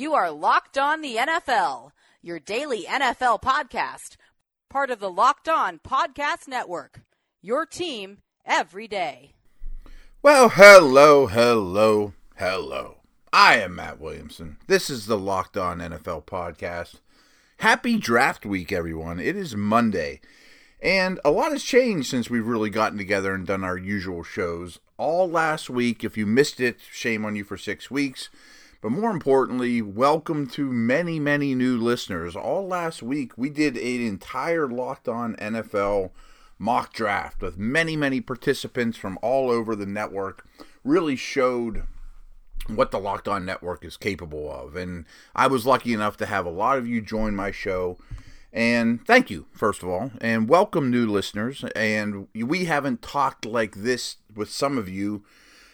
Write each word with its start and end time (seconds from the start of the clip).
You 0.00 0.14
are 0.14 0.30
Locked 0.30 0.78
On 0.78 1.02
the 1.02 1.16
NFL, 1.16 1.90
your 2.22 2.40
daily 2.40 2.84
NFL 2.84 3.42
podcast, 3.42 4.16
part 4.70 4.90
of 4.90 4.98
the 4.98 5.10
Locked 5.10 5.46
On 5.46 5.78
Podcast 5.78 6.48
Network. 6.48 7.02
Your 7.42 7.66
team 7.66 8.22
every 8.46 8.88
day. 8.88 9.34
Well, 10.22 10.48
hello, 10.48 11.26
hello, 11.26 12.14
hello. 12.36 12.96
I 13.30 13.58
am 13.58 13.74
Matt 13.74 14.00
Williamson. 14.00 14.56
This 14.68 14.88
is 14.88 15.04
the 15.04 15.18
Locked 15.18 15.58
On 15.58 15.80
NFL 15.80 16.24
podcast. 16.24 17.00
Happy 17.58 17.98
draft 17.98 18.46
week, 18.46 18.72
everyone. 18.72 19.20
It 19.20 19.36
is 19.36 19.54
Monday. 19.54 20.22
And 20.80 21.20
a 21.26 21.30
lot 21.30 21.52
has 21.52 21.62
changed 21.62 22.08
since 22.08 22.30
we've 22.30 22.46
really 22.46 22.70
gotten 22.70 22.96
together 22.96 23.34
and 23.34 23.46
done 23.46 23.64
our 23.64 23.76
usual 23.76 24.22
shows. 24.22 24.80
All 24.96 25.28
last 25.28 25.68
week, 25.68 26.02
if 26.02 26.16
you 26.16 26.24
missed 26.24 26.58
it, 26.58 26.78
shame 26.90 27.26
on 27.26 27.36
you 27.36 27.44
for 27.44 27.58
six 27.58 27.90
weeks. 27.90 28.30
But 28.82 28.92
more 28.92 29.10
importantly, 29.10 29.82
welcome 29.82 30.46
to 30.50 30.72
many, 30.72 31.20
many 31.20 31.54
new 31.54 31.76
listeners. 31.76 32.34
All 32.34 32.66
last 32.66 33.02
week, 33.02 33.36
we 33.36 33.50
did 33.50 33.76
an 33.76 34.00
entire 34.00 34.66
Locked 34.68 35.06
On 35.06 35.36
NFL 35.36 36.12
mock 36.58 36.94
draft 36.94 37.42
with 37.42 37.58
many, 37.58 37.94
many 37.94 38.22
participants 38.22 38.96
from 38.96 39.18
all 39.20 39.50
over 39.50 39.76
the 39.76 39.84
network. 39.84 40.46
Really 40.82 41.14
showed 41.14 41.82
what 42.68 42.90
the 42.90 42.98
Locked 42.98 43.28
On 43.28 43.44
Network 43.44 43.84
is 43.84 43.98
capable 43.98 44.50
of. 44.50 44.76
And 44.76 45.04
I 45.34 45.46
was 45.46 45.66
lucky 45.66 45.92
enough 45.92 46.16
to 46.16 46.26
have 46.26 46.46
a 46.46 46.50
lot 46.50 46.78
of 46.78 46.86
you 46.86 47.02
join 47.02 47.36
my 47.36 47.50
show. 47.50 47.98
And 48.50 49.06
thank 49.06 49.28
you, 49.28 49.44
first 49.52 49.82
of 49.82 49.90
all, 49.90 50.10
and 50.22 50.48
welcome 50.48 50.90
new 50.90 51.06
listeners. 51.06 51.64
And 51.76 52.28
we 52.34 52.64
haven't 52.64 53.02
talked 53.02 53.44
like 53.44 53.74
this 53.74 54.16
with 54.34 54.50
some 54.50 54.78
of 54.78 54.88
you 54.88 55.22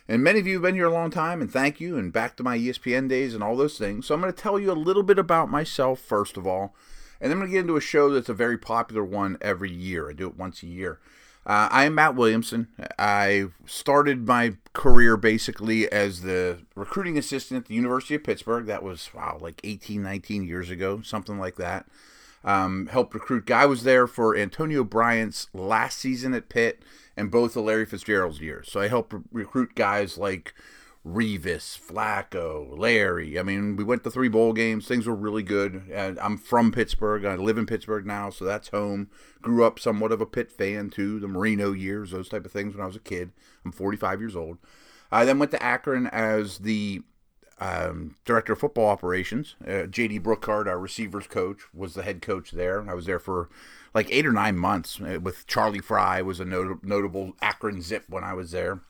and 0.08 0.22
many 0.22 0.38
of 0.38 0.46
you 0.46 0.54
have 0.54 0.62
been 0.62 0.74
here 0.74 0.86
a 0.86 0.92
long 0.92 1.10
time, 1.10 1.40
and 1.40 1.50
thank 1.50 1.80
you, 1.80 1.96
and 1.96 2.12
back 2.12 2.36
to 2.36 2.42
my 2.42 2.58
ESPN 2.58 3.08
days 3.08 3.34
and 3.34 3.42
all 3.42 3.56
those 3.56 3.78
things. 3.78 4.06
So 4.06 4.14
I'm 4.14 4.20
going 4.20 4.32
to 4.32 4.42
tell 4.42 4.58
you 4.58 4.70
a 4.70 4.74
little 4.74 5.02
bit 5.02 5.18
about 5.18 5.50
myself, 5.50 6.00
first 6.00 6.36
of 6.36 6.46
all, 6.46 6.74
and 7.20 7.30
then 7.30 7.38
I'm 7.38 7.40
going 7.40 7.50
to 7.50 7.56
get 7.56 7.60
into 7.62 7.76
a 7.76 7.80
show 7.80 8.10
that's 8.10 8.28
a 8.28 8.34
very 8.34 8.58
popular 8.58 9.04
one 9.04 9.38
every 9.40 9.70
year. 9.70 10.10
I 10.10 10.12
do 10.12 10.28
it 10.28 10.36
once 10.36 10.62
a 10.62 10.66
year. 10.66 11.00
Uh, 11.46 11.68
I 11.70 11.84
am 11.84 11.94
Matt 11.94 12.16
Williamson. 12.16 12.66
I 12.98 13.46
started 13.66 14.26
my 14.26 14.54
career 14.72 15.16
basically 15.16 15.90
as 15.92 16.22
the 16.22 16.58
recruiting 16.74 17.16
assistant 17.16 17.62
at 17.62 17.68
the 17.68 17.74
University 17.74 18.16
of 18.16 18.24
Pittsburgh. 18.24 18.66
That 18.66 18.82
was, 18.82 19.10
wow, 19.14 19.38
like 19.40 19.60
18, 19.62 20.02
19 20.02 20.44
years 20.44 20.70
ago, 20.70 21.02
something 21.02 21.38
like 21.38 21.54
that. 21.56 21.86
Um, 22.46 22.86
helped 22.86 23.12
recruit. 23.12 23.44
Guy 23.44 23.66
was 23.66 23.82
there 23.82 24.06
for 24.06 24.36
Antonio 24.36 24.84
Bryant's 24.84 25.48
last 25.52 25.98
season 25.98 26.32
at 26.32 26.48
Pitt 26.48 26.82
and 27.16 27.30
both 27.30 27.56
of 27.56 27.64
Larry 27.64 27.84
Fitzgerald's 27.84 28.40
years. 28.40 28.70
So 28.70 28.80
I 28.80 28.88
helped 28.88 29.12
re- 29.12 29.20
recruit 29.32 29.74
guys 29.74 30.16
like 30.16 30.54
Revis, 31.06 31.78
Flacco, 31.78 32.76
Larry. 32.76 33.38
I 33.38 33.42
mean, 33.42 33.76
we 33.76 33.84
went 33.84 34.02
to 34.04 34.10
three 34.10 34.28
bowl 34.28 34.52
games. 34.52 34.86
Things 34.88 35.06
were 35.06 35.14
really 35.14 35.42
good. 35.42 35.84
And 35.92 36.18
I'm 36.18 36.36
from 36.36 36.72
Pittsburgh. 36.72 37.24
I 37.24 37.36
live 37.36 37.58
in 37.58 37.66
Pittsburgh 37.66 38.06
now, 38.06 38.30
so 38.30 38.44
that's 38.44 38.68
home. 38.68 39.08
Grew 39.40 39.64
up 39.64 39.78
somewhat 39.78 40.12
of 40.12 40.20
a 40.20 40.26
Pitt 40.26 40.50
fan 40.50 40.90
too. 40.90 41.20
The 41.20 41.28
Marino 41.28 41.72
years, 41.72 42.10
those 42.10 42.28
type 42.28 42.44
of 42.44 42.52
things 42.52 42.74
when 42.74 42.82
I 42.82 42.86
was 42.86 42.96
a 42.96 43.00
kid. 43.00 43.32
I'm 43.64 43.72
45 43.72 44.20
years 44.20 44.36
old. 44.36 44.58
I 45.12 45.24
then 45.24 45.38
went 45.38 45.52
to 45.52 45.62
Akron 45.62 46.08
as 46.08 46.58
the 46.58 47.02
um, 47.58 48.16
director 48.24 48.52
of 48.52 48.60
football 48.60 48.88
operations. 48.88 49.56
Uh, 49.66 49.84
J.D. 49.84 50.20
Brookhart, 50.20 50.66
our 50.66 50.78
receivers 50.78 51.26
coach, 51.26 51.62
was 51.72 51.94
the 51.94 52.02
head 52.02 52.20
coach 52.20 52.50
there. 52.50 52.88
I 52.88 52.94
was 52.94 53.06
there 53.06 53.18
for 53.18 53.48
like 53.94 54.08
eight 54.10 54.26
or 54.26 54.32
nine 54.32 54.58
months 54.58 55.00
uh, 55.00 55.18
with 55.20 55.46
Charlie 55.46 55.80
Frye 55.80 56.20
was 56.20 56.38
a 56.38 56.44
not- 56.44 56.84
notable 56.84 57.34
Akron 57.40 57.80
zip 57.80 58.04
when 58.08 58.24
I 58.24 58.34
was 58.34 58.50
there, 58.50 58.80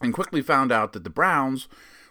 and 0.00 0.12
quickly 0.12 0.42
found 0.42 0.70
out 0.70 0.92
that 0.92 1.04
the 1.04 1.10
Browns 1.10 1.66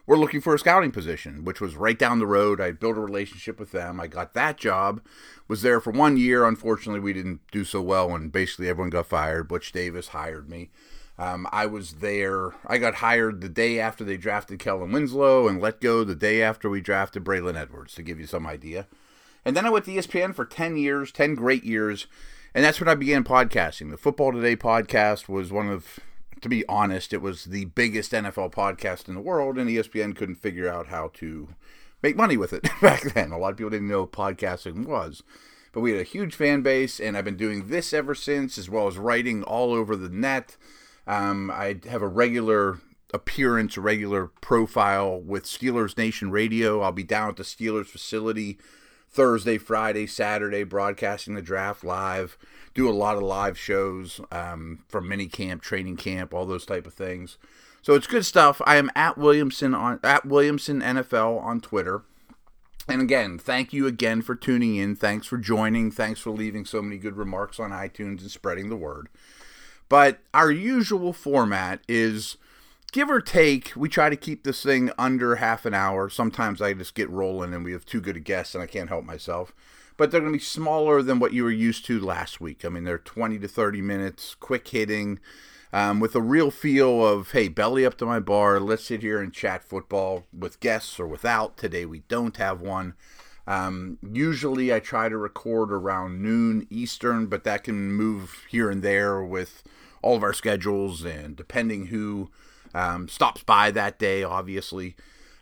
were 0.06 0.18
looking 0.18 0.42
for 0.42 0.54
a 0.54 0.60
scouting 0.60 0.92
position, 0.92 1.46
which 1.46 1.62
was 1.62 1.76
right 1.76 1.98
down 1.98 2.20
the 2.20 2.28
road. 2.28 2.60
I 2.60 2.72
built 2.72 2.98
a 2.98 3.02
relationship 3.02 3.60
with 3.60 3.72
them. 3.72 4.00
I 4.00 4.08
got 4.08 4.34
that 4.34 4.58
job, 4.58 5.02
was 5.48 5.62
there 5.62 5.80
for 5.80 5.92
one 5.92 6.18
year. 6.18 6.46
Unfortunately, 6.46 7.00
we 7.00 7.14
didn't 7.14 7.42
do 7.52 7.64
so 7.64 7.82
well, 7.82 8.14
and 8.14 8.32
basically 8.32 8.68
everyone 8.68 8.90
got 8.90 9.06
fired. 9.06 9.48
Butch 9.48 9.72
Davis 9.72 10.10
hired 10.10 10.50
me. 10.50 10.72
Um, 11.18 11.48
I 11.52 11.68
was 11.68 11.96
there. 11.96 12.54
I 12.66 12.78
got 12.80 12.96
hired 12.96 13.42
the 13.42 13.50
day 13.50 13.80
after 13.80 14.04
they 14.04 14.18
drafted 14.18 14.60
Kellen 14.60 14.92
Winslow 14.92 15.48
and 15.48 15.62
let 15.62 15.80
go 15.80 16.04
the 16.04 16.16
day 16.16 16.42
after 16.42 16.70
we 16.70 16.82
drafted 16.82 17.24
Braylon 17.24 17.56
Edwards, 17.56 17.94
to 17.96 18.04
give 18.04 18.20
you 18.20 18.26
some 18.26 18.48
idea. 18.48 18.88
And 19.46 19.56
then 19.56 19.66
I 19.66 19.70
went 19.70 19.86
to 19.86 19.92
ESPN 19.92 20.34
for 20.34 20.46
10 20.46 20.78
years, 20.78 21.12
10 21.12 21.36
great 21.36 21.64
years. 21.64 22.08
And 22.56 22.64
that's 22.64 22.80
when 22.80 22.90
I 22.90 22.96
began 22.96 23.24
podcasting. 23.24 23.92
The 23.92 23.98
Football 23.98 24.32
Today 24.32 24.56
podcast 24.56 25.28
was 25.28 25.52
one 25.52 25.70
of, 25.70 26.00
to 26.42 26.50
be 26.50 26.66
honest, 26.68 27.14
it 27.14 27.22
was 27.22 27.46
the 27.46 27.66
biggest 27.66 28.12
NFL 28.12 28.52
podcast 28.52 29.08
in 29.08 29.16
the 29.16 29.22
world, 29.22 29.58
and 29.58 29.70
ESPN 29.70 30.16
couldn't 30.16 30.36
figure 30.36 30.70
out 30.70 30.88
how 30.88 31.12
to 31.16 31.50
make 32.02 32.16
money 32.16 32.38
with 32.38 32.54
it 32.54 32.64
back 32.82 33.02
then. 33.14 33.32
A 33.32 33.38
lot 33.38 33.52
of 33.52 33.58
people 33.58 33.72
didn't 33.72 33.88
know 33.88 34.06
podcasting 34.08 34.86
was. 34.86 35.24
But 35.72 35.82
we 35.82 35.92
had 35.92 36.00
a 36.00 36.04
huge 36.04 36.36
fan 36.36 36.62
base, 36.62 37.00
and 37.00 37.18
I've 37.18 37.26
been 37.26 37.38
doing 37.38 37.68
this 37.68 37.94
ever 37.94 38.14
since, 38.14 38.60
as 38.60 38.70
well 38.70 38.88
as 38.88 38.98
writing 38.98 39.42
all 39.44 39.74
over 39.74 39.96
the 39.96 40.10
net. 40.10 40.56
Um, 41.06 41.52
I 41.52 41.80
have 41.90 42.02
a 42.02 42.08
regular 42.08 42.80
appearance, 43.14 43.78
a 43.78 43.82
regular 43.82 44.28
profile 44.28 45.22
with 45.22 45.44
Steelers 45.46 45.98
Nation 45.98 46.32
Radio. 46.32 46.82
I'll 46.82 46.92
be 46.92 47.04
down 47.04 47.30
at 47.30 47.38
the 47.38 47.44
Steelers 47.44 47.88
facility 47.88 48.58
Thursday, 49.14 49.60
Friday, 49.60 50.08
Saturday, 50.08 50.64
broadcasting 50.64 51.36
the 51.36 51.42
draft 51.42 51.84
live. 51.84 52.38
Do 52.74 52.90
a 52.90 52.92
lot 52.92 53.16
of 53.16 53.22
live 53.22 53.60
shows 53.60 54.20
um, 54.32 54.84
from 54.88 55.08
mini 55.08 55.28
camp, 55.28 55.62
training 55.62 55.98
camp, 55.98 56.34
all 56.34 56.48
those 56.48 56.66
type 56.66 56.88
of 56.88 56.96
things. 56.96 57.38
So 57.84 57.94
it's 57.94 58.08
good 58.08 58.26
stuff. 58.26 58.60
I 58.66 58.78
am 58.78 58.90
at 58.96 59.18
Williamson 59.18 59.76
on 59.76 60.00
at 60.04 60.26
Williamson 60.26 60.82
NFL 60.82 61.40
on 61.44 61.62
Twitter. 61.62 62.02
And 62.88 63.02
again, 63.02 63.38
thank 63.38 63.72
you 63.72 63.86
again 63.86 64.22
for 64.22 64.36
tuning 64.36 64.76
in. 64.76 64.96
Thanks 64.96 65.28
for 65.28 65.38
joining. 65.38 65.92
Thanks 65.92 66.20
for 66.20 66.32
leaving 66.32 66.66
so 66.66 66.82
many 66.82 66.98
good 66.98 67.16
remarks 67.16 67.60
on 67.60 67.70
iTunes 67.70 68.22
and 68.22 68.32
spreading 68.32 68.70
the 68.70 68.76
word. 68.76 69.10
But 69.90 70.20
our 70.34 70.52
usual 70.52 71.14
format 71.14 71.82
is 71.88 72.38
give 72.92 73.10
or 73.10 73.20
take, 73.20 73.74
we 73.76 73.90
try 73.90 74.10
to 74.10 74.16
keep 74.16 74.44
this 74.44 74.64
thing 74.64 74.92
under 74.98 75.36
half 75.36 75.66
an 75.66 75.74
hour. 75.74 76.10
Sometimes 76.10 76.62
I 76.62 76.74
just 76.74 76.96
get 76.96 77.10
rolling 77.10 77.54
and 77.54 77.66
we 77.66 77.74
have 77.74 77.86
too 77.86 78.00
good 78.00 78.16
a 78.16 78.20
guest 78.20 78.56
and 78.56 78.64
I 78.64 78.68
can't 78.68 78.90
help 78.90 79.04
myself. 79.04 79.54
But 79.98 80.10
they're 80.10 80.22
going 80.22 80.32
to 80.32 80.38
be 80.38 80.44
smaller 80.44 81.02
than 81.02 81.20
what 81.20 81.34
you 81.34 81.44
were 81.44 81.52
used 81.52 81.86
to 81.86 82.00
last 82.00 82.40
week. 82.40 82.64
I 82.64 82.70
mean, 82.70 82.84
they're 82.84 82.98
20 82.98 83.40
to 83.40 83.48
30 83.48 83.82
minutes, 83.82 84.36
quick 84.36 84.68
hitting, 84.68 85.20
um, 85.72 86.00
with 86.00 86.16
a 86.16 86.22
real 86.22 86.52
feel 86.52 87.06
of, 87.06 87.32
hey, 87.32 87.48
belly 87.48 87.86
up 87.86 87.98
to 87.98 88.06
my 88.06 88.20
bar. 88.20 88.60
Let's 88.60 88.86
sit 88.86 89.02
here 89.02 89.22
and 89.22 89.34
chat 89.34 89.64
football 89.64 90.26
with 90.32 90.60
guests 90.60 91.00
or 91.00 91.08
without. 91.08 91.58
Today 91.58 91.86
we 91.86 92.00
don't 92.08 92.38
have 92.38 92.62
one. 92.62 92.94
Um, 93.46 93.98
usually 94.02 94.74
I 94.74 94.80
try 94.80 95.10
to 95.10 95.18
record 95.18 95.72
around 95.72 96.22
noon 96.22 96.68
Eastern, 96.70 97.28
but 97.28 97.44
that 97.44 97.64
can 97.64 97.92
move 97.92 98.44
here 98.50 98.70
and 98.70 98.82
there 98.82 99.24
with 99.24 99.64
all 100.02 100.16
of 100.16 100.24
our 100.24 100.34
schedules 100.34 101.04
and 101.04 101.36
depending 101.36 101.88
who 101.88 102.30
um, 102.74 103.08
stops 103.08 103.44
by 103.44 103.72
that 103.72 104.00
day, 104.00 104.24
obviously. 104.24 104.96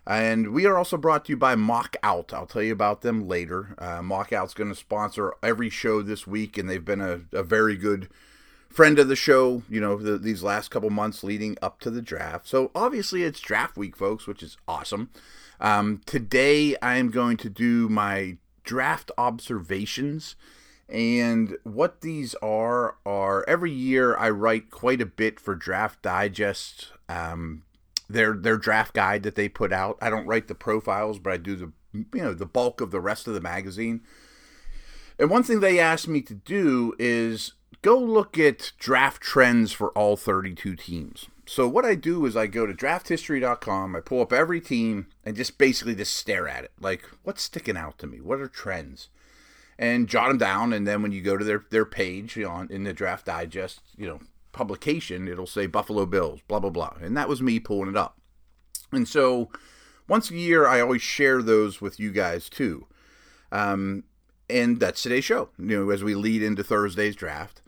And 0.05 0.51
we 0.51 0.65
are 0.65 0.77
also 0.77 0.97
brought 0.97 1.25
to 1.25 1.33
you 1.33 1.37
by 1.37 1.55
Mock 1.55 1.95
Out. 2.01 2.33
I'll 2.33 2.47
tell 2.47 2.63
you 2.63 2.73
about 2.73 3.01
them 3.01 3.27
later. 3.27 3.75
Uh, 3.77 4.01
Mock 4.01 4.33
Out's 4.33 4.55
going 4.55 4.69
to 4.69 4.75
sponsor 4.75 5.35
every 5.43 5.69
show 5.69 6.01
this 6.01 6.25
week, 6.25 6.57
and 6.57 6.67
they've 6.67 6.83
been 6.83 7.01
a, 7.01 7.21
a 7.31 7.43
very 7.43 7.77
good 7.77 8.09
friend 8.71 8.99
of 8.99 9.07
the 9.07 9.15
show, 9.15 9.63
you 9.69 9.81
know, 9.81 9.97
the, 9.97 10.17
these 10.17 10.43
last 10.43 10.69
couple 10.69 10.89
months 10.89 11.23
leading 11.23 11.57
up 11.61 11.79
to 11.81 11.89
the 11.89 12.01
draft. 12.01 12.47
So 12.47 12.71
obviously 12.73 13.23
it's 13.23 13.39
draft 13.39 13.77
week, 13.77 13.95
folks, 13.95 14.27
which 14.27 14.41
is 14.41 14.57
awesome. 14.67 15.09
Um, 15.59 16.01
today 16.05 16.75
I 16.81 16.95
am 16.95 17.09
going 17.09 17.37
to 17.37 17.49
do 17.49 17.89
my 17.89 18.37
draft 18.63 19.11
observations. 19.17 20.35
And 20.89 21.57
what 21.63 22.01
these 22.01 22.35
are 22.41 22.97
are 23.05 23.45
every 23.47 23.71
year 23.71 24.17
I 24.17 24.29
write 24.29 24.71
quite 24.71 25.01
a 25.01 25.05
bit 25.05 25.39
for 25.39 25.55
Draft 25.55 26.01
Digest 26.01 26.91
um, 27.07 27.63
their 28.09 28.33
their 28.33 28.57
draft 28.57 28.93
guide 28.93 29.23
that 29.23 29.35
they 29.35 29.49
put 29.49 29.71
out. 29.71 29.97
I 30.01 30.09
don't 30.09 30.27
write 30.27 30.47
the 30.47 30.55
profiles, 30.55 31.19
but 31.19 31.33
I 31.33 31.37
do 31.37 31.55
the 31.55 31.71
you 31.93 32.21
know 32.21 32.33
the 32.33 32.45
bulk 32.45 32.81
of 32.81 32.91
the 32.91 33.01
rest 33.01 33.27
of 33.27 33.33
the 33.33 33.41
magazine. 33.41 34.01
And 35.19 35.29
one 35.29 35.43
thing 35.43 35.59
they 35.59 35.79
asked 35.79 36.07
me 36.07 36.21
to 36.21 36.33
do 36.33 36.93
is 36.97 37.53
go 37.81 37.97
look 37.97 38.37
at 38.37 38.71
draft 38.77 39.21
trends 39.21 39.71
for 39.71 39.89
all 39.89 40.15
32 40.15 40.75
teams. 40.75 41.27
So 41.45 41.67
what 41.67 41.85
I 41.85 41.95
do 41.95 42.25
is 42.25 42.37
I 42.37 42.47
go 42.47 42.65
to 42.65 42.73
drafthistory.com, 42.73 43.95
I 43.95 43.99
pull 43.99 44.21
up 44.21 44.31
every 44.31 44.61
team 44.61 45.07
and 45.25 45.35
just 45.35 45.57
basically 45.57 45.95
just 45.95 46.15
stare 46.15 46.47
at 46.47 46.63
it. 46.63 46.71
Like 46.79 47.03
what's 47.23 47.43
sticking 47.43 47.77
out 47.77 47.97
to 47.99 48.07
me? 48.07 48.21
What 48.21 48.39
are 48.39 48.47
trends? 48.47 49.09
And 49.77 50.07
jot 50.07 50.27
them 50.27 50.37
down 50.37 50.73
and 50.73 50.87
then 50.87 51.01
when 51.01 51.11
you 51.11 51.21
go 51.21 51.37
to 51.37 51.43
their 51.43 51.65
their 51.71 51.85
page 51.85 52.37
you 52.37 52.43
know, 52.43 52.67
in 52.69 52.83
the 52.83 52.93
draft 52.93 53.25
digest, 53.25 53.81
you 53.97 54.07
know, 54.07 54.19
publication, 54.51 55.27
it'll 55.27 55.47
say 55.47 55.65
Buffalo 55.65 56.05
Bills, 56.05 56.41
blah, 56.47 56.59
blah, 56.59 56.69
blah. 56.69 56.95
And 57.01 57.17
that 57.17 57.29
was 57.29 57.41
me 57.41 57.59
pulling 57.59 57.89
it 57.89 57.97
up. 57.97 58.17
And 58.91 59.07
so 59.07 59.49
once 60.07 60.29
a 60.29 60.35
year, 60.35 60.67
I 60.67 60.81
always 60.81 61.01
share 61.01 61.41
those 61.41 61.81
with 61.81 61.99
you 61.99 62.11
guys 62.11 62.49
too. 62.49 62.85
Um, 63.51 64.03
and 64.49 64.79
that's 64.79 65.03
today's 65.03 65.23
show, 65.23 65.49
you 65.57 65.85
know, 65.85 65.89
as 65.89 66.03
we 66.03 66.15
lead 66.15 66.43
into 66.43 66.63
Thursday's 66.63 67.15
draft. 67.15 67.60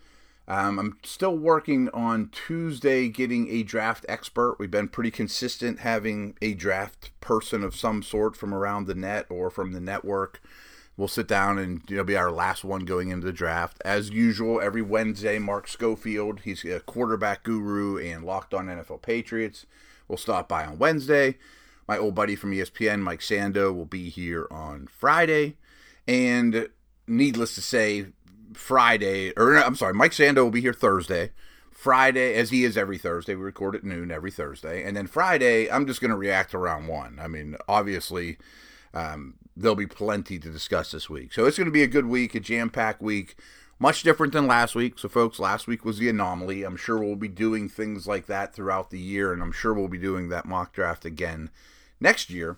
Um, 0.48 0.78
I'm 0.78 0.98
still 1.04 1.38
working 1.38 1.90
on 1.94 2.30
Tuesday 2.30 3.08
getting 3.08 3.50
a 3.50 3.64
draft 3.64 4.06
expert. 4.10 4.58
We've 4.60 4.70
been 4.70 4.90
pretty 4.90 5.12
consistent 5.12 5.80
having 5.80 6.36
a 6.42 6.54
draft 6.54 7.12
person 7.22 7.64
of 7.64 7.76
some 7.76 8.04
sort 8.04 8.36
from 8.36 8.54
around 8.54 8.88
the 8.88 8.96
net 8.96 9.26
or 9.30 9.50
from 9.50 9.72
the 9.72 9.80
network. 9.80 10.42
We'll 10.98 11.08
sit 11.08 11.28
down 11.28 11.58
and 11.58 11.82
know 11.90 12.04
be 12.04 12.18
our 12.18 12.32
last 12.32 12.64
one 12.64 12.86
going 12.86 13.10
into 13.10 13.26
the 13.26 13.34
draft. 13.34 13.82
As 13.84 14.12
usual, 14.12 14.62
every 14.62 14.82
Wednesday, 14.82 15.40
Mark 15.40 15.68
Schofield, 15.68 16.42
he's 16.42 16.64
a 16.66 16.82
quarterback 16.82 17.44
guru 17.44 17.98
and 17.98 18.24
locked 18.24 18.54
on 18.54 18.68
NFL 18.68 19.02
Patriots. 19.02 19.66
We'll 20.08 20.18
stop 20.18 20.48
by 20.48 20.66
on 20.66 20.78
Wednesday. 20.78 21.38
My 21.88 21.98
old 21.98 22.16
buddy 22.16 22.36
from 22.36 22.52
ESPN, 22.52 23.00
Mike 23.00 23.22
Sando, 23.22 23.74
will 23.74 23.86
be 23.86 24.10
here 24.10 24.48
on 24.52 24.88
Friday. 24.88 25.56
And 26.08 26.70
needless 27.08 27.56
to 27.56 27.62
say, 27.62 28.08
Friday, 28.54 29.34
or 29.38 29.56
I'm 29.58 29.76
sorry, 29.76 29.94
Mike 29.94 30.12
Sando 30.12 30.44
will 30.44 30.52
be 30.52 30.62
here 30.62 30.74
Thursday. 30.74 31.32
Friday, 31.72 32.36
as 32.36 32.50
he 32.50 32.64
is 32.64 32.78
every 32.78 32.98
Thursday, 32.98 33.36
we 33.36 33.44
record 33.44 33.76
at 33.76 33.84
noon 33.84 34.10
every 34.10 34.32
Thursday. 34.32 34.84
And 34.84 34.96
then 34.96 35.08
Friday, 35.08 35.70
I'm 35.70 35.86
just 35.86 36.00
going 36.00 36.12
to 36.12 36.18
react 36.18 36.52
to 36.52 36.58
round 36.58 36.88
one. 36.88 37.20
I 37.22 37.28
mean, 37.28 37.58
obviously, 37.68 38.38
um, 38.94 39.34
there'll 39.58 39.76
be 39.76 39.88
plenty 39.88 40.40
to 40.40 40.50
discuss 40.50 40.92
this 40.92 41.10
week. 41.10 41.34
So 41.34 41.46
it's 41.46 41.58
going 41.58 41.66
to 41.66 41.72
be 41.72 41.84
a 41.84 41.88
good 41.88 42.06
week, 42.06 42.36
a 42.36 42.40
jam 42.40 42.70
packed 42.70 43.02
week. 43.02 43.36
Much 43.80 44.04
different 44.04 44.32
than 44.32 44.48
last 44.48 44.76
week. 44.76 44.98
So, 44.98 45.10
folks, 45.10 45.40
last 45.40 45.68
week 45.68 45.84
was 45.84 45.98
the 45.98 46.08
anomaly. 46.08 46.64
I'm 46.64 46.78
sure 46.78 47.00
we'll 47.00 47.18
be 47.18 47.28
doing 47.28 47.68
things 47.68 48.08
like 48.08 48.28
that 48.28 48.54
throughout 48.54 48.90
the 48.90 49.00
year, 49.00 49.34
and 49.34 49.42
I'm 49.42 49.52
sure 49.52 49.74
we'll 49.74 49.90
be 49.90 49.98
doing 49.98 50.30
that 50.30 50.46
mock 50.46 50.72
draft 50.72 51.04
again 51.04 51.50
next 52.00 52.30
year. 52.30 52.58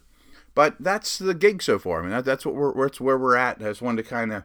But 0.53 0.75
that's 0.79 1.17
the 1.17 1.33
gig 1.33 1.63
so 1.63 1.79
far. 1.79 2.03
I 2.03 2.07
mean, 2.07 2.23
that's 2.23 2.45
what 2.45 2.53
we're 2.53 2.85
that's 2.87 3.01
where 3.01 3.17
we're 3.17 3.35
at. 3.35 3.59
I 3.59 3.65
just 3.65 3.81
wanted 3.81 4.03
to 4.03 4.09
kind 4.09 4.31
of 4.33 4.43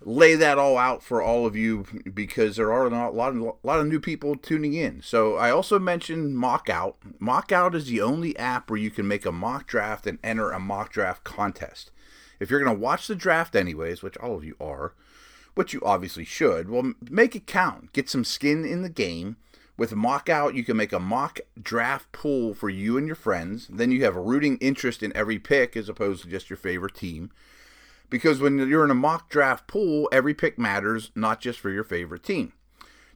lay 0.00 0.34
that 0.36 0.58
all 0.58 0.78
out 0.78 1.02
for 1.02 1.20
all 1.20 1.44
of 1.44 1.56
you 1.56 1.84
because 2.14 2.56
there 2.56 2.72
are 2.72 2.86
a 2.86 3.10
lot, 3.10 3.34
of, 3.34 3.40
a 3.40 3.66
lot 3.66 3.80
of 3.80 3.86
new 3.86 4.00
people 4.00 4.36
tuning 4.36 4.74
in. 4.74 5.02
So 5.02 5.36
I 5.36 5.50
also 5.50 5.78
mentioned 5.78 6.36
Mockout. 6.36 6.94
Mockout 7.18 7.74
is 7.74 7.86
the 7.86 8.00
only 8.00 8.36
app 8.36 8.70
where 8.70 8.78
you 8.78 8.90
can 8.90 9.08
make 9.08 9.26
a 9.26 9.32
mock 9.32 9.66
draft 9.66 10.06
and 10.06 10.18
enter 10.22 10.50
a 10.50 10.60
mock 10.60 10.92
draft 10.92 11.24
contest. 11.24 11.90
If 12.38 12.50
you're 12.50 12.62
going 12.62 12.74
to 12.74 12.80
watch 12.80 13.08
the 13.08 13.16
draft 13.16 13.56
anyways, 13.56 14.02
which 14.02 14.16
all 14.18 14.36
of 14.36 14.44
you 14.44 14.54
are, 14.60 14.94
which 15.54 15.72
you 15.72 15.80
obviously 15.84 16.24
should, 16.24 16.70
well, 16.70 16.92
make 17.10 17.34
it 17.34 17.46
count. 17.46 17.92
Get 17.92 18.08
some 18.08 18.24
skin 18.24 18.64
in 18.64 18.82
the 18.82 18.88
game. 18.88 19.36
With 19.76 19.94
Mockout, 19.94 20.54
you 20.54 20.64
can 20.64 20.76
make 20.76 20.92
a 20.92 20.98
mock 20.98 21.38
draft 21.60 22.10
pool 22.10 22.52
for 22.52 22.68
you 22.68 22.96
and 22.96 23.06
your 23.06 23.16
friends. 23.16 23.68
Then 23.68 23.92
you 23.92 24.04
have 24.04 24.16
a 24.16 24.20
rooting 24.20 24.56
interest 24.58 25.02
in 25.02 25.16
every 25.16 25.38
pick 25.38 25.76
as 25.76 25.88
opposed 25.88 26.22
to 26.22 26.28
just 26.28 26.50
your 26.50 26.56
favorite 26.56 26.94
team 26.94 27.30
because 28.10 28.40
when 28.40 28.58
you're 28.58 28.84
in 28.84 28.90
a 28.90 28.94
mock 28.94 29.28
draft 29.28 29.66
pool, 29.66 30.08
every 30.12 30.34
pick 30.34 30.58
matters, 30.58 31.10
not 31.14 31.40
just 31.40 31.58
for 31.58 31.70
your 31.70 31.84
favorite 31.84 32.22
team. 32.22 32.52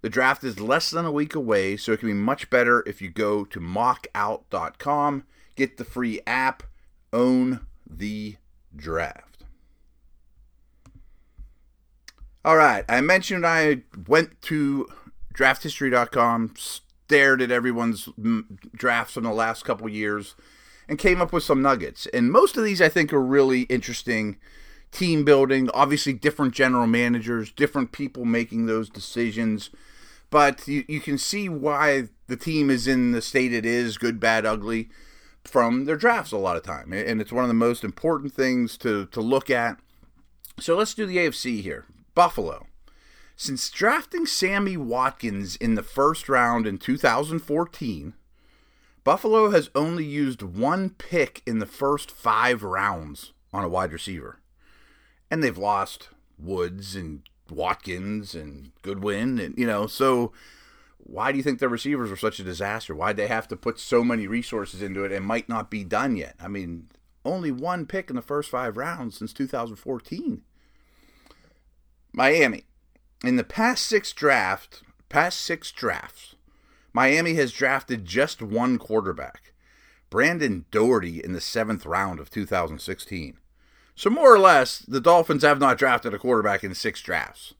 The 0.03 0.11
draft 0.11 0.43
is 0.43 0.59
less 0.59 0.91
than 0.91 1.05
a 1.05 1.13
week 1.13 1.35
away, 1.35 1.77
so 1.77 1.93
it 1.93 2.01
can 2.01 2.09
be 2.09 2.15
much 2.15 2.51
better 2.51 2.83
if 2.87 3.01
you 3.01 3.09
go 3.09 3.45
to 3.45 3.61
mockout.com, 3.61 5.25
get 5.55 5.77
the 5.77 5.85
free 5.85 6.21
app, 6.27 6.65
own 7.13 7.61
the 7.89 8.37
draft. 8.75 9.45
All 12.45 12.57
right, 12.57 12.85
I 12.89 13.01
mentioned 13.01 13.47
I 13.47 13.83
went 14.09 14.43
to 14.43 14.89
drafthistory.com, 15.33 16.55
stared 16.57 17.41
at 17.41 17.53
everyone's 17.53 18.09
drafts 18.75 19.15
from 19.15 19.23
the 19.23 19.31
last 19.31 19.65
couple 19.65 19.89
years, 19.89 20.35
and 20.89 20.99
came 20.99 21.23
up 21.23 21.33
with 21.33 21.45
some 21.45 21.63
nuggets. 21.63 22.07
And 22.07 22.33
most 22.33 22.57
of 22.57 22.65
these 22.65 22.83
I 22.83 22.89
think 22.89 23.13
are 23.13 23.23
really 23.23 23.63
interesting 23.63 24.39
team 24.93 25.25
building, 25.25 25.71
obviously 25.73 26.13
different 26.13 26.55
general 26.55 26.87
managers, 26.87 27.51
different 27.51 27.91
people 27.91 28.25
making 28.25 28.67
those 28.67 28.89
decisions. 28.89 29.71
But 30.31 30.69
you, 30.69 30.85
you 30.87 31.01
can 31.01 31.19
see 31.19 31.49
why 31.49 32.09
the 32.29 32.37
team 32.37 32.71
is 32.71 32.87
in 32.87 33.13
the 33.13 33.23
state 33.23 33.53
it 33.53 33.67
is, 33.67 33.99
good, 33.99 34.21
bad, 34.21 34.47
ugly, 34.47 34.91
from 35.45 35.87
their 35.87 35.97
drafts 35.97 36.31
a 36.31 36.37
lot 36.37 36.57
of 36.57 36.63
time. 36.63 36.93
And 36.93 37.21
it's 37.21 37.33
one 37.33 37.45
of 37.45 37.49
the 37.49 37.55
most 37.55 37.83
important 37.83 38.33
things 38.33 38.77
to, 38.79 39.07
to 39.07 39.21
look 39.21 39.51
at. 39.51 39.79
So 40.61 40.77
let's 40.77 40.95
do 40.95 41.07
the 41.07 41.17
AFC 41.17 41.63
here. 41.63 41.87
Buffalo. 42.15 42.67
Since 43.35 43.71
drafting 43.71 44.27
Sammy 44.27 44.77
Watkins 44.77 45.57
in 45.57 45.75
the 45.75 45.83
first 45.83 46.29
round 46.29 46.67
in 46.67 46.79
2014, 46.79 48.13
Buffalo 49.05 49.51
has 49.51 49.71
only 49.75 50.05
used 50.05 50.43
one 50.43 50.91
pick 50.91 51.43
in 51.45 51.59
the 51.59 51.67
first 51.67 52.11
five 52.11 52.63
rounds 52.63 53.33
on 53.53 53.65
a 53.65 53.69
wide 53.69 53.93
receiver 53.93 54.39
and 55.33 55.43
they've 55.43 55.57
lost 55.57 56.11
Woods 56.39 56.95
and 56.95 57.23
Watkins 57.49 58.35
and 58.35 58.71
Goodwin, 58.83 59.39
and 59.39 59.57
you 59.57 59.67
know, 59.67 59.87
so 59.87 60.31
why 60.99 61.33
do 61.33 61.39
you 61.39 61.43
think 61.43 61.59
the 61.59 61.71
receivers 61.71 62.11
were 62.11 62.19
such 62.19 62.39
a 62.39 62.45
disaster? 62.45 62.95
Why'd 62.95 63.17
they 63.17 63.29
have 63.29 63.49
to 63.49 63.57
put 63.57 63.81
so 63.81 64.05
many 64.05 64.27
resources 64.27 64.83
into 64.83 65.05
it 65.05 65.11
and 65.11 65.25
might 65.25 65.49
not 65.49 65.71
be 65.71 65.85
done 65.85 66.17
yet? 66.17 66.37
I 66.39 66.49
mean, 66.49 66.89
only 67.25 67.51
one 67.51 67.87
pick 67.87 68.11
in 68.11 68.17
the 68.17 68.21
first 68.21 68.51
five 68.51 68.77
rounds 68.77 69.17
since 69.17 69.33
2014. 69.33 70.43
Miami. 72.13 72.65
In 73.25 73.37
the 73.37 73.45
past 73.45 73.87
six 73.87 74.13
draft, 74.13 74.83
past 75.09 75.41
six 75.41 75.73
drafts, 75.73 76.35
Miami 76.93 77.35
has 77.35 77.53
drafted 77.53 78.05
just 78.05 78.43
one 78.43 78.77
quarterback. 78.77 79.55
Brandon 80.11 80.67
Doughty 80.71 81.25
in 81.25 81.33
the 81.33 81.41
seventh 81.41 81.87
round 81.87 82.21
of 82.21 82.29
2016. 82.29 83.39
So, 83.95 84.11
more 84.11 84.35
or 84.35 84.39
less, 84.39 84.79
the 84.79 85.01
Dolphins 85.01 85.43
have 85.43 85.61
not 85.61 85.79
drafted 85.79 86.15
a 86.15 86.19
quarterback 86.19 86.65
in 86.65 86.75
six 86.75 87.01
drafts. 87.03 87.55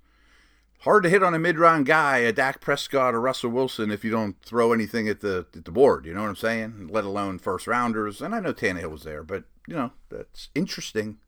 Hard 0.81 1.05
to 1.05 1.11
hit 1.11 1.23
on 1.23 1.35
a 1.35 1.39
mid 1.39 1.59
round 1.59 1.87
guy, 1.87 2.19
a 2.19 2.33
Dak 2.33 2.61
Prescott 2.61 3.15
or 3.15 3.21
Russell 3.21 3.51
Wilson, 3.51 3.91
if 3.91 4.03
you 4.05 4.11
don't 4.11 4.41
throw 4.43 4.73
anything 4.73 5.09
at 5.09 5.21
the 5.21 5.47
at 5.55 5.65
the 5.65 5.71
board. 5.71 6.07
You 6.07 6.15
know 6.15 6.23
what 6.23 6.29
I'm 6.29 6.37
saying? 6.37 6.89
Let 6.91 7.05
alone 7.05 7.39
first 7.39 7.67
rounders. 7.67 8.21
And 8.21 8.35
I 8.35 8.41
know 8.41 8.53
Tannehill 8.53 8.91
was 8.91 9.05
there, 9.05 9.23
but, 9.23 9.45
you 9.69 9.77
know, 9.77 9.93
that's 10.09 10.49
interesting. 10.55 11.19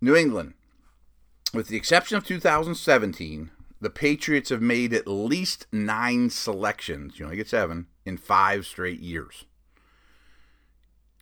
New 0.00 0.16
England. 0.16 0.54
With 1.54 1.68
the 1.68 1.76
exception 1.76 2.16
of 2.16 2.26
2017, 2.26 3.50
the 3.80 3.90
Patriots 3.90 4.50
have 4.50 4.62
made 4.62 4.92
at 4.92 5.06
least 5.06 5.66
nine 5.70 6.30
selections. 6.30 7.18
You 7.18 7.26
only 7.26 7.36
get 7.36 7.48
seven 7.48 7.86
in 8.04 8.16
five 8.16 8.66
straight 8.66 9.00
years 9.00 9.44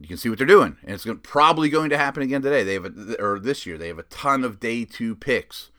you 0.00 0.08
can 0.08 0.16
see 0.16 0.30
what 0.30 0.38
they're 0.38 0.46
doing, 0.46 0.78
and 0.82 0.92
it's 0.92 1.06
probably 1.22 1.68
going 1.68 1.90
to 1.90 1.98
happen 1.98 2.22
again 2.22 2.40
today. 2.40 2.64
They 2.64 2.74
have 2.74 2.86
a, 2.86 3.22
or 3.22 3.38
this 3.38 3.66
year 3.66 3.76
they 3.76 3.88
have 3.88 3.98
a 3.98 4.04
ton 4.04 4.44
of 4.44 4.58
day 4.58 4.86
two 4.86 5.14
picks. 5.14 5.70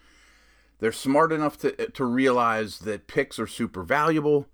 They're 0.80 0.92
smart 0.92 1.32
enough 1.32 1.58
to 1.60 1.72
to 1.90 2.06
realize 2.06 2.80
that 2.80 3.08
picks 3.08 3.40
are 3.40 3.48
super 3.48 3.84
valuable, 3.84 4.48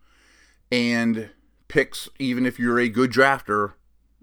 and 0.71 1.31
picks, 1.67 2.07
even 2.17 2.45
if 2.45 2.57
you're 2.57 2.79
a 2.79 2.89
good 2.89 3.11
drafter, 3.11 3.73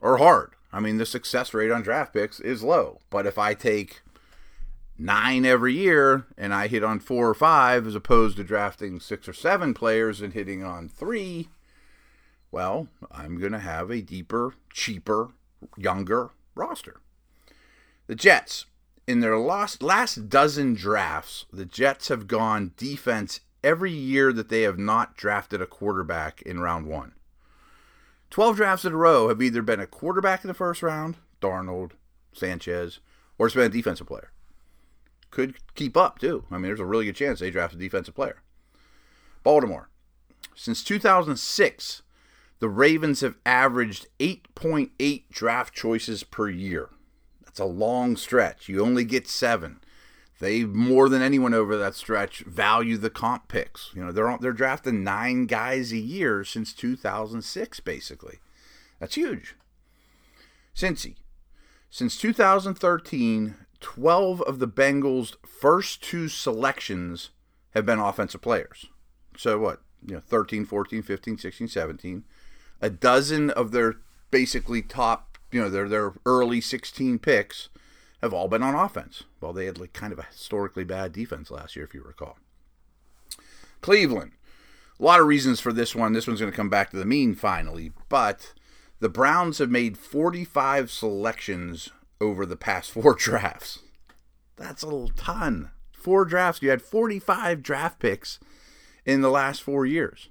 are 0.00 0.16
hard. 0.16 0.52
I 0.72 0.80
mean, 0.80 0.96
the 0.96 1.06
success 1.06 1.52
rate 1.52 1.70
on 1.70 1.82
draft 1.82 2.14
picks 2.14 2.40
is 2.40 2.62
low, 2.62 3.00
but 3.10 3.26
if 3.26 3.38
I 3.38 3.54
take 3.54 4.00
nine 4.98 5.44
every 5.44 5.74
year 5.74 6.26
and 6.38 6.54
I 6.54 6.68
hit 6.68 6.82
on 6.84 7.00
four 7.00 7.28
or 7.28 7.34
five 7.34 7.86
as 7.86 7.94
opposed 7.94 8.36
to 8.38 8.44
drafting 8.44 8.98
six 8.98 9.28
or 9.28 9.32
seven 9.32 9.74
players 9.74 10.20
and 10.20 10.32
hitting 10.32 10.64
on 10.64 10.88
three, 10.88 11.48
well, 12.54 12.86
I'm 13.10 13.36
going 13.40 13.50
to 13.50 13.58
have 13.58 13.90
a 13.90 14.00
deeper, 14.00 14.54
cheaper, 14.72 15.30
younger 15.76 16.30
roster. 16.54 17.00
The 18.06 18.14
Jets, 18.14 18.66
in 19.08 19.18
their 19.18 19.36
last, 19.36 19.82
last 19.82 20.28
dozen 20.28 20.74
drafts, 20.74 21.46
the 21.52 21.64
Jets 21.64 22.06
have 22.08 22.28
gone 22.28 22.70
defense 22.76 23.40
every 23.64 23.90
year 23.90 24.32
that 24.32 24.50
they 24.50 24.62
have 24.62 24.78
not 24.78 25.16
drafted 25.16 25.60
a 25.60 25.66
quarterback 25.66 26.42
in 26.42 26.60
round 26.60 26.86
one. 26.86 27.14
12 28.30 28.54
drafts 28.54 28.84
in 28.84 28.92
a 28.92 28.96
row 28.96 29.28
have 29.28 29.42
either 29.42 29.60
been 29.60 29.80
a 29.80 29.86
quarterback 29.88 30.44
in 30.44 30.48
the 30.48 30.54
first 30.54 30.80
round, 30.80 31.16
Darnold, 31.40 31.90
Sanchez, 32.32 33.00
or 33.36 33.46
it's 33.46 33.56
been 33.56 33.64
a 33.64 33.68
defensive 33.68 34.06
player. 34.06 34.30
Could 35.32 35.56
keep 35.74 35.96
up, 35.96 36.20
too. 36.20 36.44
I 36.52 36.54
mean, 36.54 36.62
there's 36.62 36.78
a 36.78 36.86
really 36.86 37.06
good 37.06 37.16
chance 37.16 37.40
they 37.40 37.50
draft 37.50 37.74
a 37.74 37.78
defensive 37.78 38.14
player. 38.14 38.42
Baltimore. 39.42 39.88
Since 40.54 40.84
2006, 40.84 42.02
the 42.60 42.68
Ravens 42.68 43.20
have 43.20 43.36
averaged 43.44 44.06
8.8 44.18 45.24
draft 45.30 45.74
choices 45.74 46.24
per 46.24 46.48
year. 46.48 46.90
That's 47.44 47.60
a 47.60 47.64
long 47.64 48.16
stretch. 48.16 48.68
You 48.68 48.82
only 48.84 49.04
get 49.04 49.28
seven. 49.28 49.80
They 50.40 50.64
more 50.64 51.08
than 51.08 51.22
anyone 51.22 51.54
over 51.54 51.76
that 51.76 51.94
stretch 51.94 52.40
value 52.40 52.96
the 52.96 53.10
comp 53.10 53.48
picks. 53.48 53.90
You 53.94 54.04
know, 54.04 54.12
they're 54.12 54.36
they're 54.40 54.52
drafting 54.52 55.04
nine 55.04 55.46
guys 55.46 55.92
a 55.92 55.98
year 55.98 56.44
since 56.44 56.72
2006, 56.72 57.80
basically. 57.80 58.40
That's 58.98 59.14
huge. 59.14 59.54
Cincy, 60.74 61.16
since 61.88 62.18
2013, 62.18 63.54
12 63.80 64.42
of 64.42 64.58
the 64.58 64.66
Bengals' 64.66 65.36
first 65.46 66.02
two 66.02 66.28
selections 66.28 67.30
have 67.70 67.86
been 67.86 68.00
offensive 68.00 68.40
players. 68.40 68.86
So 69.36 69.58
what? 69.58 69.82
You 70.04 70.14
know, 70.14 70.20
13, 70.20 70.64
14, 70.64 71.02
15, 71.02 71.38
16, 71.38 71.68
17 71.68 72.24
a 72.84 72.90
dozen 72.90 73.48
of 73.48 73.70
their 73.70 73.96
basically 74.30 74.82
top, 74.82 75.38
you 75.50 75.58
know, 75.58 75.70
their 75.70 75.88
their 75.88 76.12
early 76.26 76.60
16 76.60 77.18
picks 77.18 77.70
have 78.20 78.34
all 78.34 78.46
been 78.46 78.62
on 78.62 78.74
offense. 78.74 79.22
Well, 79.40 79.54
they 79.54 79.64
had 79.64 79.78
like 79.78 79.94
kind 79.94 80.12
of 80.12 80.18
a 80.18 80.24
historically 80.24 80.84
bad 80.84 81.12
defense 81.12 81.50
last 81.50 81.76
year, 81.76 81.86
if 81.86 81.94
you 81.94 82.02
recall. 82.02 82.36
Cleveland. 83.80 84.32
A 85.00 85.02
lot 85.02 85.18
of 85.18 85.26
reasons 85.26 85.60
for 85.60 85.72
this 85.72 85.94
one. 85.94 86.12
This 86.12 86.26
one's 86.26 86.40
going 86.40 86.52
to 86.52 86.56
come 86.56 86.68
back 86.68 86.90
to 86.90 86.98
the 86.98 87.06
mean 87.06 87.34
finally, 87.34 87.92
but 88.10 88.52
the 89.00 89.08
Browns 89.08 89.58
have 89.58 89.70
made 89.70 89.96
45 89.96 90.90
selections 90.90 91.88
over 92.20 92.44
the 92.44 92.54
past 92.54 92.90
four 92.90 93.14
drafts. 93.18 93.78
That's 94.56 94.82
a 94.82 95.06
ton. 95.16 95.70
Four 95.90 96.26
drafts. 96.26 96.60
You 96.60 96.68
had 96.68 96.82
45 96.82 97.62
draft 97.62 97.98
picks 97.98 98.38
in 99.06 99.22
the 99.22 99.30
last 99.30 99.62
four 99.62 99.86
years. 99.86 100.28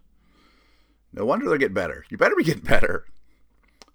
No 1.14 1.26
wonder 1.26 1.48
they're 1.48 1.58
getting 1.58 1.76
better. 1.76 2.06
You 2.10 2.18
better 2.18 2.36
be 2.36 2.44
getting 2.44 2.64
better. 2.64 3.06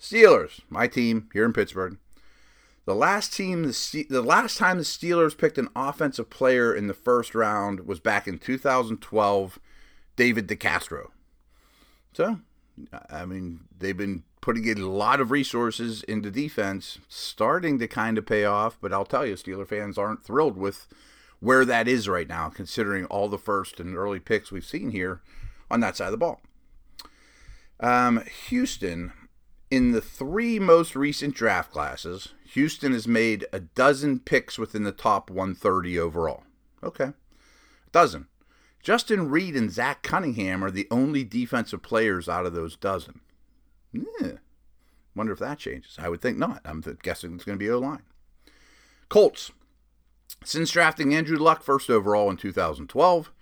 Steelers, 0.01 0.61
my 0.71 0.87
team 0.87 1.29
here 1.33 1.45
in 1.45 1.53
Pittsburgh. 1.53 1.99
The 2.85 2.95
last 2.95 3.35
team, 3.35 3.65
the, 3.65 4.07
the 4.09 4.23
last 4.23 4.57
time 4.57 4.79
the 4.79 4.85
Steelers 4.85 5.37
picked 5.37 5.59
an 5.59 5.69
offensive 5.77 6.31
player 6.31 6.75
in 6.75 6.87
the 6.87 6.95
first 6.95 7.35
round 7.35 7.81
was 7.81 8.01
back 8.01 8.27
in 8.27 8.39
2012, 8.39 9.59
David 10.17 10.49
DeCastro. 10.49 11.09
So, 12.15 12.41
I 13.11 13.27
mean, 13.27 13.61
they've 13.77 13.97
been 13.97 14.23
putting 14.41 14.67
a 14.69 14.75
lot 14.75 15.21
of 15.21 15.31
resources 15.31 16.03
into 16.05 16.31
defense, 16.31 16.99
starting 17.09 17.79
to 17.81 17.89
kind 17.89 18.17
of 18.17 18.25
pay 18.25 18.45
off. 18.45 18.79
But 18.81 18.93
I'll 18.93 19.05
tell 19.05 19.27
you, 19.27 19.35
Steeler 19.35 19.69
fans 19.69 19.99
aren't 19.99 20.25
thrilled 20.25 20.57
with 20.57 20.87
where 21.41 21.65
that 21.65 21.89
is 21.89 22.09
right 22.09 22.29
now, 22.29 22.49
considering 22.49 23.05
all 23.07 23.29
the 23.29 23.39
first 23.39 23.81
and 23.81 23.97
early 23.97 24.21
picks 24.21 24.51
we've 24.51 24.65
seen 24.65 24.93
here 24.93 25.21
on 25.71 25.81
that 25.81 25.97
side 25.97 26.07
of 26.07 26.13
the 26.13 26.17
ball. 26.17 26.41
Um, 27.81 28.25
Houston, 28.49 29.13
in 29.71 29.93
the 29.93 30.01
three 30.01 30.59
most 30.59 30.97
recent 30.97 31.35
draft 31.35 31.71
classes, 31.71 32.35
Houston 32.53 32.93
has 32.93 33.07
made 33.07 33.47
a 33.53 33.61
dozen 33.61 34.21
picks 34.21 34.59
within 34.59 34.85
the 34.85 34.93
top 34.93 35.31
130 35.31 35.99
overall. 35.99 36.45
Okay. 36.83 37.05
A 37.05 37.91
dozen. 37.93 38.27
Justin 38.83 39.29
Reid 39.29 39.55
and 39.55 39.71
Zach 39.71 40.03
Cunningham 40.03 40.65
are 40.65 40.71
the 40.71 40.89
only 40.91 41.25
defensive 41.25 41.83
players 41.83 42.29
out 42.29 42.47
of 42.47 42.55
those 42.55 42.77
dozen. 42.77 43.21
Yeah. 43.93 44.39
Wonder 45.15 45.33
if 45.33 45.39
that 45.41 45.59
changes. 45.59 45.97
I 45.99 46.09
would 46.09 46.21
think 46.21 46.39
not. 46.39 46.61
I'm 46.65 46.83
guessing 47.03 47.35
it's 47.35 47.45
going 47.45 47.59
to 47.59 47.65
be 47.65 47.71
O 47.71 47.79
line. 47.79 48.03
Colts. 49.09 49.53
Since 50.45 50.71
drafting 50.71 51.15
Andrew 51.15 51.39
Luck 51.39 51.63
first 51.63 51.91
overall 51.91 52.31
in 52.31 52.37
2012, 52.37 53.33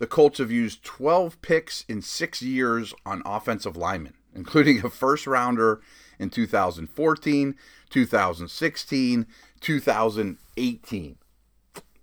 the 0.00 0.06
Colts 0.06 0.38
have 0.38 0.50
used 0.50 0.82
12 0.82 1.40
picks 1.42 1.84
in 1.86 2.00
six 2.00 2.40
years 2.40 2.94
on 3.04 3.22
offensive 3.26 3.76
linemen, 3.76 4.14
including 4.34 4.84
a 4.84 4.88
first 4.88 5.26
rounder 5.26 5.82
in 6.18 6.30
2014, 6.30 7.54
2016, 7.90 9.26
2018. 9.60 11.16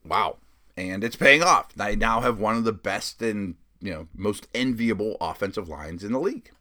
Wow. 0.06 0.38
And 0.78 1.04
it's 1.04 1.16
paying 1.16 1.42
off. 1.42 1.74
They 1.74 1.96
now 1.96 2.22
have 2.22 2.40
one 2.40 2.56
of 2.56 2.66
the 2.66 2.72
best 2.72 3.20
and 3.24 3.56
you 3.82 3.92
know 3.92 4.08
most 4.16 4.48
enviable 4.54 5.18
offensive 5.20 5.68
lines 5.68 6.04
in 6.04 6.12
the 6.12 6.20
league. 6.20 6.52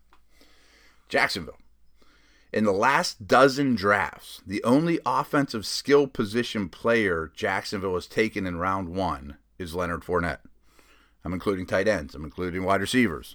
Jacksonville. 1.10 1.58
In 2.50 2.64
the 2.64 2.72
last 2.72 3.26
dozen 3.26 3.74
drafts, 3.74 4.40
the 4.46 4.64
only 4.64 5.00
offensive 5.04 5.66
skill 5.66 6.06
position 6.06 6.70
player 6.70 7.30
Jacksonville 7.34 7.94
has 7.94 8.06
taken 8.06 8.46
in 8.46 8.56
round 8.56 8.88
one 8.88 9.36
is 9.58 9.74
Leonard 9.74 10.00
Fournette. 10.00 10.38
I'm 11.26 11.32
including 11.32 11.66
tight 11.66 11.88
ends. 11.88 12.14
I'm 12.14 12.22
including 12.22 12.62
wide 12.62 12.80
receivers. 12.80 13.34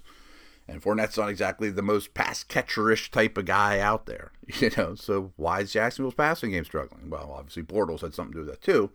And 0.66 0.80
Fournette's 0.80 1.18
not 1.18 1.28
exactly 1.28 1.68
the 1.68 1.82
most 1.82 2.14
pass 2.14 2.42
catcherish 2.42 3.10
type 3.10 3.36
of 3.36 3.44
guy 3.44 3.80
out 3.80 4.06
there, 4.06 4.32
you 4.46 4.70
know. 4.78 4.94
So 4.94 5.32
why 5.36 5.60
is 5.60 5.74
Jacksonville's 5.74 6.14
passing 6.14 6.52
game 6.52 6.64
struggling? 6.64 7.10
Well, 7.10 7.34
obviously 7.36 7.64
Bortles 7.64 8.00
had 8.00 8.14
something 8.14 8.32
to 8.32 8.38
do 8.38 8.46
with 8.46 8.54
that 8.54 8.62
too. 8.62 8.90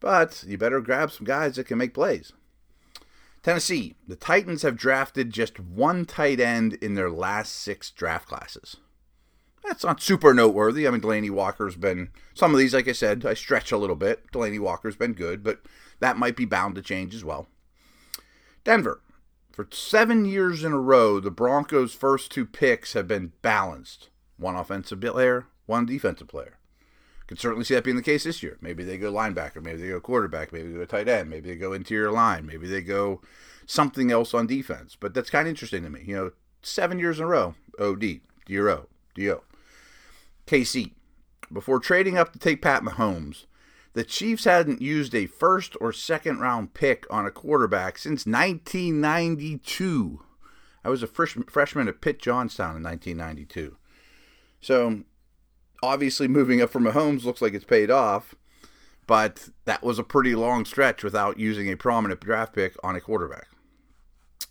But 0.00 0.42
you 0.48 0.58
better 0.58 0.80
grab 0.80 1.12
some 1.12 1.24
guys 1.24 1.54
that 1.54 1.68
can 1.68 1.78
make 1.78 1.94
plays. 1.94 2.32
Tennessee, 3.44 3.94
the 4.08 4.16
Titans 4.16 4.62
have 4.62 4.76
drafted 4.76 5.30
just 5.30 5.60
one 5.60 6.04
tight 6.04 6.40
end 6.40 6.72
in 6.74 6.94
their 6.94 7.10
last 7.10 7.54
six 7.54 7.92
draft 7.92 8.26
classes. 8.26 8.78
That's 9.62 9.84
not 9.84 10.02
super 10.02 10.34
noteworthy. 10.34 10.88
I 10.88 10.90
mean, 10.90 11.02
Delanie 11.02 11.30
Walker's 11.30 11.76
been, 11.76 12.10
some 12.34 12.52
of 12.52 12.58
these, 12.58 12.74
like 12.74 12.88
I 12.88 12.92
said, 12.92 13.24
I 13.24 13.34
stretch 13.34 13.70
a 13.70 13.78
little 13.78 13.94
bit. 13.94 14.30
Delanie 14.32 14.58
Walker's 14.58 14.96
been 14.96 15.12
good, 15.12 15.44
but 15.44 15.60
that 16.00 16.18
might 16.18 16.36
be 16.36 16.44
bound 16.44 16.74
to 16.74 16.82
change 16.82 17.14
as 17.14 17.24
well. 17.24 17.46
Denver. 18.64 19.00
For 19.52 19.68
seven 19.70 20.24
years 20.24 20.64
in 20.64 20.72
a 20.72 20.80
row, 20.80 21.20
the 21.20 21.30
Broncos' 21.30 21.94
first 21.94 22.32
two 22.32 22.44
picks 22.44 22.94
have 22.94 23.06
been 23.06 23.32
balanced 23.40 24.08
one 24.36 24.56
offensive 24.56 25.00
player, 25.00 25.46
one 25.66 25.86
defensive 25.86 26.26
player. 26.26 26.58
Could 27.26 27.38
certainly 27.38 27.64
see 27.64 27.74
that 27.74 27.84
being 27.84 27.96
the 27.96 28.02
case 28.02 28.24
this 28.24 28.42
year. 28.42 28.58
Maybe 28.60 28.84
they 28.84 28.98
go 28.98 29.12
linebacker, 29.12 29.62
maybe 29.62 29.80
they 29.80 29.88
go 29.88 30.00
quarterback, 30.00 30.52
maybe 30.52 30.70
they 30.70 30.78
go 30.78 30.84
tight 30.84 31.08
end, 31.08 31.30
maybe 31.30 31.50
they 31.50 31.56
go 31.56 31.72
interior 31.72 32.10
line, 32.10 32.44
maybe 32.44 32.66
they 32.66 32.82
go 32.82 33.22
something 33.64 34.10
else 34.10 34.34
on 34.34 34.46
defense. 34.46 34.96
But 34.98 35.14
that's 35.14 35.30
kind 35.30 35.46
of 35.46 35.50
interesting 35.50 35.84
to 35.84 35.90
me. 35.90 36.02
You 36.04 36.16
know, 36.16 36.30
seven 36.62 36.98
years 36.98 37.18
in 37.18 37.24
a 37.24 37.28
row, 37.28 37.54
OD, 37.78 38.20
DRO, 38.46 38.88
DO. 39.14 39.40
KC. 40.46 40.92
Before 41.52 41.78
trading 41.78 42.18
up 42.18 42.32
to 42.32 42.38
take 42.38 42.60
Pat 42.60 42.82
Mahomes, 42.82 43.44
the 43.94 44.04
Chiefs 44.04 44.44
hadn't 44.44 44.82
used 44.82 45.14
a 45.14 45.26
first 45.26 45.76
or 45.80 45.92
second 45.92 46.40
round 46.40 46.74
pick 46.74 47.06
on 47.10 47.26
a 47.26 47.30
quarterback 47.30 47.96
since 47.96 48.26
1992. 48.26 50.20
I 50.84 50.88
was 50.90 51.02
a 51.02 51.06
freshman 51.06 51.88
at 51.88 52.00
Pitt 52.00 52.20
Johnstown 52.20 52.76
in 52.76 52.82
1992. 52.82 53.76
So 54.60 55.04
obviously, 55.82 56.26
moving 56.26 56.60
up 56.60 56.70
from 56.70 56.84
Mahomes 56.84 57.24
looks 57.24 57.40
like 57.40 57.54
it's 57.54 57.64
paid 57.64 57.90
off, 57.90 58.34
but 59.06 59.48
that 59.64 59.84
was 59.84 59.98
a 59.98 60.04
pretty 60.04 60.34
long 60.34 60.64
stretch 60.64 61.04
without 61.04 61.38
using 61.38 61.70
a 61.70 61.76
prominent 61.76 62.20
draft 62.20 62.52
pick 62.52 62.74
on 62.82 62.96
a 62.96 63.00
quarterback. 63.00 63.46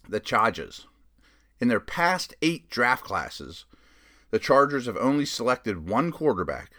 The 0.08 0.22
Chargers. 0.22 0.88
In 1.60 1.68
their 1.68 1.82
past 1.82 2.34
eight 2.42 2.70
draft 2.70 3.04
classes, 3.04 3.66
the 4.32 4.40
Chargers 4.40 4.86
have 4.86 4.98
only 4.98 5.26
selected 5.26 5.88
one 5.88 6.12
quarterback 6.12 6.72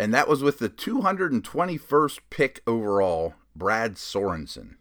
and 0.00 0.14
that 0.14 0.28
was 0.28 0.42
with 0.42 0.60
the 0.60 0.70
221st 0.70 2.20
pick 2.30 2.62
overall, 2.66 3.34
Brad 3.54 3.96
Sorensen. 3.96 4.76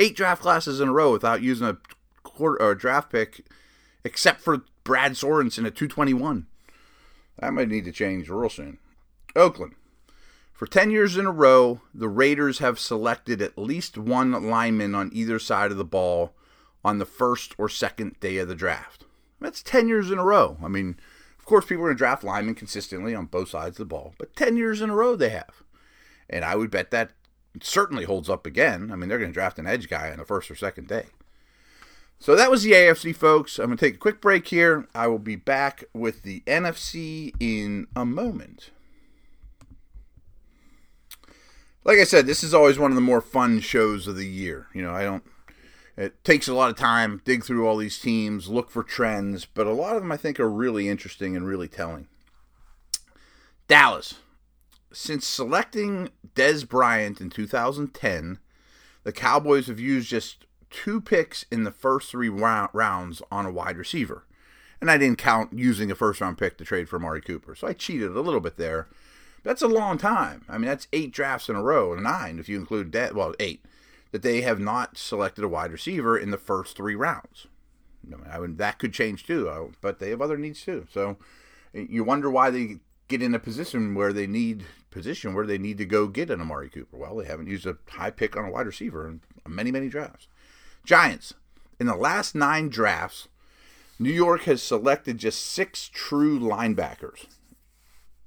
Eight 0.00 0.16
draft 0.16 0.40
classes 0.40 0.80
in 0.80 0.88
a 0.88 0.92
row 0.92 1.12
without 1.12 1.42
using 1.42 1.66
a 1.66 1.76
quarter 2.22 2.70
a 2.70 2.76
draft 2.76 3.12
pick, 3.12 3.46
except 4.02 4.40
for 4.40 4.62
Brad 4.82 5.12
Sorensen 5.12 5.66
at 5.66 5.76
221. 5.76 6.46
That 7.38 7.52
might 7.52 7.68
need 7.68 7.84
to 7.84 7.92
change 7.92 8.30
real 8.30 8.48
soon. 8.48 8.78
Oakland. 9.36 9.74
For 10.54 10.66
10 10.66 10.90
years 10.90 11.18
in 11.18 11.26
a 11.26 11.30
row, 11.30 11.82
the 11.92 12.08
Raiders 12.08 12.60
have 12.60 12.78
selected 12.78 13.42
at 13.42 13.58
least 13.58 13.98
one 13.98 14.32
lineman 14.48 14.94
on 14.94 15.10
either 15.12 15.38
side 15.38 15.70
of 15.70 15.76
the 15.76 15.84
ball 15.84 16.32
on 16.82 16.96
the 16.96 17.04
first 17.04 17.54
or 17.58 17.68
second 17.68 18.18
day 18.20 18.38
of 18.38 18.48
the 18.48 18.54
draft. 18.54 19.04
That's 19.38 19.62
10 19.62 19.86
years 19.88 20.10
in 20.10 20.18
a 20.18 20.24
row. 20.24 20.56
I 20.64 20.68
mean, 20.68 20.96
of 21.42 21.46
course, 21.46 21.64
people 21.64 21.82
are 21.82 21.88
going 21.88 21.96
to 21.96 21.98
draft 21.98 22.22
linemen 22.22 22.54
consistently 22.54 23.16
on 23.16 23.26
both 23.26 23.48
sides 23.48 23.80
of 23.80 23.88
the 23.88 23.92
ball, 23.92 24.14
but 24.16 24.36
10 24.36 24.56
years 24.56 24.80
in 24.80 24.90
a 24.90 24.94
row 24.94 25.16
they 25.16 25.30
have. 25.30 25.64
And 26.30 26.44
I 26.44 26.54
would 26.54 26.70
bet 26.70 26.92
that 26.92 27.10
certainly 27.60 28.04
holds 28.04 28.30
up 28.30 28.46
again. 28.46 28.92
I 28.92 28.96
mean, 28.96 29.08
they're 29.08 29.18
going 29.18 29.32
to 29.32 29.34
draft 29.34 29.58
an 29.58 29.66
edge 29.66 29.88
guy 29.88 30.12
on 30.12 30.18
the 30.18 30.24
first 30.24 30.52
or 30.52 30.54
second 30.54 30.86
day. 30.86 31.06
So 32.20 32.36
that 32.36 32.48
was 32.48 32.62
the 32.62 32.70
AFC, 32.70 33.12
folks. 33.16 33.58
I'm 33.58 33.66
going 33.66 33.76
to 33.76 33.84
take 33.84 33.96
a 33.96 33.98
quick 33.98 34.20
break 34.20 34.46
here. 34.46 34.86
I 34.94 35.08
will 35.08 35.18
be 35.18 35.34
back 35.34 35.82
with 35.92 36.22
the 36.22 36.44
NFC 36.46 37.32
in 37.40 37.88
a 37.96 38.04
moment. 38.04 38.70
Like 41.82 41.98
I 41.98 42.04
said, 42.04 42.26
this 42.26 42.44
is 42.44 42.54
always 42.54 42.78
one 42.78 42.92
of 42.92 42.94
the 42.94 43.00
more 43.00 43.20
fun 43.20 43.58
shows 43.58 44.06
of 44.06 44.14
the 44.14 44.28
year. 44.28 44.68
You 44.72 44.82
know, 44.82 44.94
I 44.94 45.02
don't 45.02 45.24
it 45.96 46.24
takes 46.24 46.48
a 46.48 46.54
lot 46.54 46.70
of 46.70 46.76
time, 46.76 47.20
dig 47.24 47.44
through 47.44 47.66
all 47.66 47.76
these 47.76 47.98
teams, 47.98 48.48
look 48.48 48.70
for 48.70 48.82
trends, 48.82 49.44
but 49.44 49.66
a 49.66 49.72
lot 49.72 49.96
of 49.96 50.02
them 50.02 50.12
I 50.12 50.16
think 50.16 50.40
are 50.40 50.50
really 50.50 50.88
interesting 50.88 51.36
and 51.36 51.46
really 51.46 51.68
telling. 51.68 52.08
Dallas. 53.68 54.14
Since 54.92 55.26
selecting 55.26 56.10
Dez 56.34 56.68
Bryant 56.68 57.20
in 57.20 57.30
2010, 57.30 58.38
the 59.04 59.12
Cowboys 59.12 59.66
have 59.68 59.80
used 59.80 60.08
just 60.08 60.44
two 60.70 61.00
picks 61.00 61.44
in 61.50 61.64
the 61.64 61.70
first 61.70 62.10
three 62.10 62.28
rounds 62.28 63.22
on 63.30 63.46
a 63.46 63.50
wide 63.52 63.76
receiver. 63.76 64.24
And 64.80 64.90
I 64.90 64.98
didn't 64.98 65.18
count 65.18 65.52
using 65.52 65.90
a 65.90 65.94
first 65.94 66.20
round 66.20 66.38
pick 66.38 66.58
to 66.58 66.64
trade 66.64 66.88
for 66.88 66.96
Amari 66.96 67.20
Cooper. 67.20 67.54
So 67.54 67.66
I 67.66 67.72
cheated 67.72 68.16
a 68.16 68.20
little 68.20 68.40
bit 68.40 68.56
there. 68.56 68.88
That's 69.44 69.62
a 69.62 69.68
long 69.68 69.96
time. 69.96 70.44
I 70.48 70.58
mean, 70.58 70.66
that's 70.66 70.88
eight 70.92 71.12
drafts 71.12 71.48
in 71.48 71.56
a 71.56 71.62
row, 71.62 71.94
nine 71.94 72.38
if 72.38 72.48
you 72.48 72.58
include 72.58 72.92
Dez. 72.92 73.12
Well, 73.12 73.34
eight 73.40 73.64
that 74.12 74.22
they 74.22 74.42
have 74.42 74.60
not 74.60 74.96
selected 74.96 75.42
a 75.42 75.48
wide 75.48 75.72
receiver 75.72 76.16
in 76.16 76.30
the 76.30 76.38
first 76.38 76.76
three 76.76 76.94
rounds. 76.94 77.48
I 78.30 78.38
mean, 78.38 78.56
that 78.56 78.78
could 78.78 78.92
change 78.92 79.26
too, 79.26 79.48
uh, 79.48 79.66
but 79.80 79.98
they 79.98 80.10
have 80.10 80.20
other 80.20 80.36
needs 80.36 80.62
too. 80.62 80.86
So 80.92 81.16
you 81.72 82.04
wonder 82.04 82.30
why 82.30 82.50
they 82.50 82.78
get 83.08 83.22
in 83.22 83.34
a 83.34 83.38
position 83.38 83.94
where 83.94 84.12
they 84.12 84.26
need 84.26 84.64
position 84.90 85.34
where 85.34 85.46
they 85.46 85.58
need 85.58 85.78
to 85.78 85.86
go 85.86 86.06
get 86.06 86.30
an 86.30 86.40
Amari 86.40 86.68
Cooper. 86.68 86.96
Well, 86.96 87.16
they 87.16 87.24
haven't 87.24 87.48
used 87.48 87.66
a 87.66 87.78
high 87.88 88.10
pick 88.10 88.36
on 88.36 88.44
a 88.44 88.50
wide 88.50 88.66
receiver 88.66 89.08
in 89.08 89.20
many 89.46 89.70
many 89.70 89.88
drafts. 89.88 90.28
Giants 90.84 91.34
in 91.80 91.86
the 91.86 91.96
last 91.96 92.34
nine 92.34 92.68
drafts, 92.68 93.28
New 93.98 94.10
York 94.10 94.42
has 94.42 94.62
selected 94.62 95.18
just 95.18 95.44
six 95.44 95.88
true 95.88 96.38
linebackers, 96.38 97.26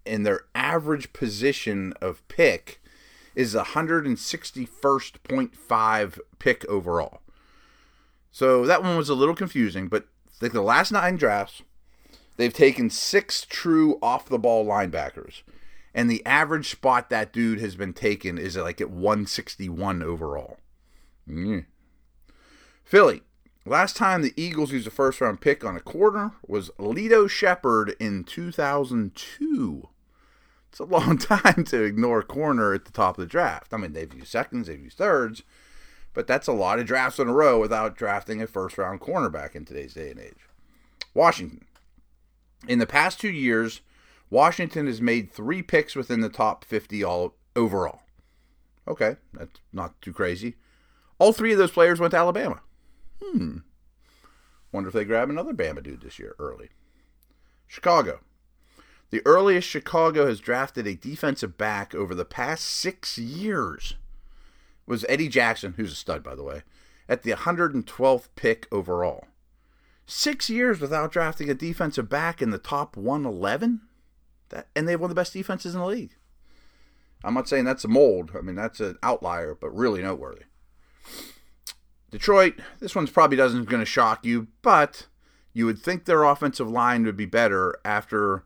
and 0.06 0.26
their 0.26 0.46
average 0.56 1.14
position 1.14 1.94
of 2.02 2.28
pick 2.28 2.82
is 3.36 3.56
161st.5 3.56 6.20
pick 6.40 6.66
overall. 6.66 7.22
So 8.32 8.66
that 8.66 8.84
one 8.84 8.98
was 8.98 9.10
a 9.10 9.16
little 9.16 9.36
confusing, 9.36 9.88
but 9.88 10.08
like 10.42 10.52
the 10.52 10.62
last 10.62 10.92
nine 10.92 11.16
drafts, 11.16 11.62
they've 12.38 12.54
taken 12.54 12.90
six 12.90 13.46
true 13.46 13.98
off 14.02 14.28
the 14.28 14.40
ball 14.40 14.66
linebackers. 14.66 15.44
And 15.94 16.12
the 16.12 16.26
average 16.26 16.70
spot 16.70 17.10
that 17.10 17.32
dude 17.32 17.62
has 17.62 17.78
been 17.78 17.94
taken 17.94 18.38
is 18.38 18.58
like 18.58 18.82
at 18.82 18.90
161 18.90 20.04
overall. 20.04 20.58
Mm. 21.30 21.64
Philly. 22.84 23.22
Last 23.68 23.96
time 23.96 24.22
the 24.22 24.34
Eagles 24.38 24.72
used 24.72 24.86
a 24.86 24.92
first 24.92 25.20
round 25.22 25.42
pick 25.42 25.66
on 25.66 25.76
a 25.76 25.80
corner 25.80 26.34
was 26.46 26.70
Lito 26.78 27.28
Sheppard 27.28 27.96
in 28.00 28.24
2002. 28.24 29.90
It's 30.76 30.82
a 30.82 30.84
long 30.94 31.18
time 31.18 31.64
to 31.64 31.84
ignore 31.84 32.20
a 32.20 32.24
corner 32.24 32.74
at 32.74 32.84
the 32.84 32.92
top 32.92 33.18
of 33.18 33.22
the 33.22 33.30
draft. 33.30 33.74
I 33.74 33.78
mean, 33.78 33.94
they've 33.94 34.14
used 34.14 34.28
seconds, 34.28 34.68
they've 34.68 34.84
used 34.84 34.98
thirds, 34.98 35.42
but 36.14 36.28
that's 36.28 36.48
a 36.48 36.54
lot 36.54 36.80
of 36.80 36.86
drafts 36.86 37.18
in 37.18 37.30
a 37.30 37.34
row 37.34 37.62
without 37.62 37.96
drafting 37.96 38.42
a 38.42 38.48
first 38.48 38.78
round 38.78 39.00
cornerback 39.00 39.56
in 39.56 39.64
today's 39.64 39.94
day 39.94 40.12
and 40.12 40.20
age. 40.20 40.50
Washington. 41.14 41.64
In 42.68 42.80
the 42.80 42.86
past 42.86 43.22
two 43.22 43.30
years, 43.30 43.80
Washington 44.30 44.86
has 44.88 45.00
made 45.00 45.32
three 45.32 45.62
picks 45.62 45.96
within 45.96 46.20
the 46.20 46.28
top 46.28 46.66
50 46.66 47.06
all 47.06 47.36
overall. 47.56 48.02
Okay, 48.86 49.16
that's 49.34 49.62
not 49.72 50.02
too 50.02 50.12
crazy. 50.12 50.56
All 51.20 51.32
three 51.32 51.54
of 51.54 51.58
those 51.58 51.72
players 51.72 52.02
went 52.02 52.12
to 52.12 52.18
Alabama. 52.18 52.60
Hmm. 53.24 53.60
Wonder 54.74 54.90
if 54.90 54.94
they 54.94 55.06
grab 55.06 55.30
another 55.30 55.54
Bama 55.54 55.82
dude 55.82 56.02
this 56.02 56.20
year 56.20 56.36
early. 56.38 56.68
Chicago. 57.66 58.20
The 59.16 59.26
earliest 59.26 59.70
Chicago 59.70 60.28
has 60.28 60.42
drafted 60.42 60.86
a 60.86 60.94
defensive 60.94 61.58
back 61.58 61.96
over 61.96 62.14
the 62.14 62.26
past 62.26 62.66
six 62.66 63.18
years 63.18 63.94
was 64.86 65.06
Eddie 65.08 65.30
Jackson, 65.30 65.76
who's 65.78 65.94
a 65.94 65.96
stud, 65.96 66.22
by 66.22 66.36
the 66.36 66.44
way, 66.44 66.64
at 67.08 67.24
the 67.24 67.32
112th 67.32 68.28
pick 68.36 68.68
overall. 68.74 69.28
Six 70.06 70.50
years 70.50 70.82
without 70.82 71.14
drafting 71.14 71.50
a 71.50 71.54
defensive 71.54 72.10
back 72.10 72.42
in 72.42 72.50
the 72.50 72.58
top 72.58 72.98
111? 72.98 73.80
That, 74.50 74.68
and 74.76 74.86
they 74.86 74.92
have 74.92 75.00
one 75.00 75.12
of 75.12 75.16
the 75.16 75.22
best 75.22 75.32
defenses 75.32 75.74
in 75.74 75.80
the 75.80 75.88
league. 75.88 76.18
I'm 77.24 77.36
not 77.36 77.48
saying 77.48 77.64
that's 77.64 77.86
a 77.86 77.88
mold. 77.88 78.32
I 78.38 78.42
mean, 78.42 78.56
that's 78.56 78.82
an 78.82 78.98
outlier, 79.02 79.56
but 79.56 79.74
really 79.74 80.02
noteworthy. 80.02 80.44
Detroit, 82.12 82.56
this 82.82 82.96
one's 82.96 83.12
probably 83.12 83.38
doesn't 83.38 83.70
going 83.70 83.82
to 83.82 83.86
shock 83.86 84.26
you, 84.26 84.48
but 84.62 85.08
you 85.54 85.66
would 85.66 85.80
think 85.80 86.04
their 86.04 86.26
offensive 86.26 86.70
line 86.70 87.06
would 87.06 87.16
be 87.16 87.26
better 87.26 87.80
after 87.86 88.44